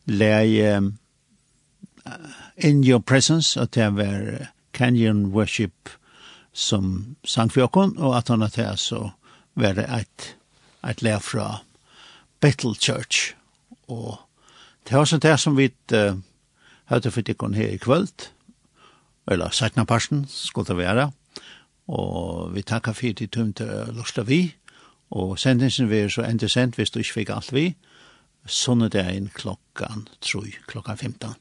leie 0.07 0.77
um, 0.77 0.99
In 2.57 2.85
Your 2.85 3.01
Presence, 3.01 3.61
og 3.61 3.75
det 3.75 3.89
var 3.97 4.49
Canyon 4.73 5.27
Worship 5.33 5.89
som 6.53 7.17
sang 7.25 7.53
for 7.53 7.65
åkken, 7.65 7.97
og 7.99 8.17
at 8.17 8.29
han 8.29 8.41
har 8.41 8.53
det 8.57 8.79
så 8.79 9.11
var 9.55 9.73
det 9.73 9.87
et, 9.89 10.37
et 10.89 11.03
leie 11.03 11.21
fra 11.21 11.63
Bethel 12.41 12.77
Church, 12.77 13.35
og 13.89 14.21
det 14.89 14.99
var 14.99 15.09
sånn 15.09 15.25
det 15.25 15.39
som 15.41 15.57
vi 15.57 15.71
uh, 15.95 16.21
hørte 16.93 17.11
for 17.11 17.25
tikkene 17.25 17.57
her 17.57 17.73
i 17.73 17.81
kvöld, 17.81 18.29
eller 19.31 19.51
17. 19.51 19.87
parsen 19.87 20.27
skulle 20.29 20.69
det 20.69 20.77
være, 20.77 21.11
og 21.89 22.53
vi 22.55 22.63
takker 22.63 22.93
for 22.93 23.17
det 23.17 23.31
tømte 23.33 23.65
Lorsla 23.97 24.27
vi, 24.29 24.45
Og 25.13 25.39
sendingen 25.39 25.91
vil 25.91 26.11
så 26.11 26.23
enda 26.25 26.49
sendt 26.49 26.77
hvis 26.77 26.91
du 26.91 26.99
ikke 26.99 27.13
fikk 27.13 27.31
alt 27.35 27.53
vi, 27.53 27.67
sånne 28.49 28.89
det 28.89 29.03
er 29.03 29.13
inn 29.13 29.29
klokkan, 29.35 30.07
tror 30.25 30.47
jeg, 30.49 30.63
klokkan 30.67 30.97
15. 30.97 31.35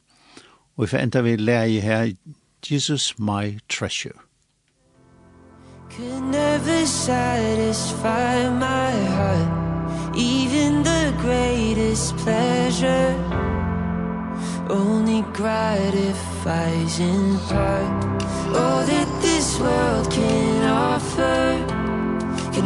Og 0.75 0.83
vi 0.83 0.89
får 0.91 1.05
enda 1.05 1.21
vi 1.23 1.35
lære 1.39 1.79
her, 1.81 2.11
Jesus 2.71 3.15
my 3.19 3.59
treasure. 3.69 4.19
Could 5.89 6.23
never 6.23 6.85
satisfy 6.85 8.49
my 8.49 8.91
heart 8.91 10.17
Even 10.17 10.83
the 10.83 11.13
greatest 11.19 12.15
pleasure 12.15 13.13
Only 14.69 15.21
gratifies 15.33 16.99
in 16.99 17.37
part 17.49 18.05
All 18.55 18.85
that 18.85 19.21
this 19.21 19.59
world 19.59 20.09
can 20.11 20.63
offer 20.69 21.80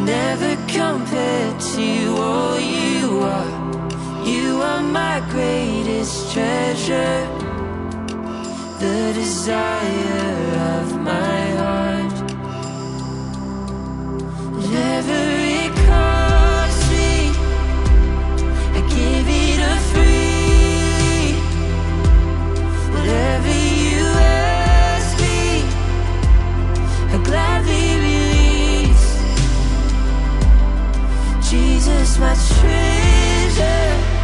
never 0.06 0.56
compare 0.68 1.60
to 1.60 1.82
you 1.82 2.16
all 2.16 2.60
you 2.60 3.20
are. 3.22 4.26
You 4.26 4.62
are 4.62 4.82
my 4.82 5.20
greatest 5.32 6.32
treasure. 6.32 7.28
The 8.80 9.14
desire 9.16 10.44
of 10.78 11.02
my 11.02 11.42
heart. 11.62 12.14
Never 14.78 15.24
it 15.58 15.74
costs 15.90 16.90
me 16.92 17.32
I 18.78 18.82
give 18.96 19.28
it 19.46 19.60
a 19.74 19.78
free. 19.92 21.34
Whatever 22.94 23.56
you 23.84 24.04
ask 24.22 25.18
me 25.22 25.64
I 27.14 27.18
gladly 27.24 27.95
Jesus 31.86 32.18
my 32.18 32.34
treasure. 32.34 34.15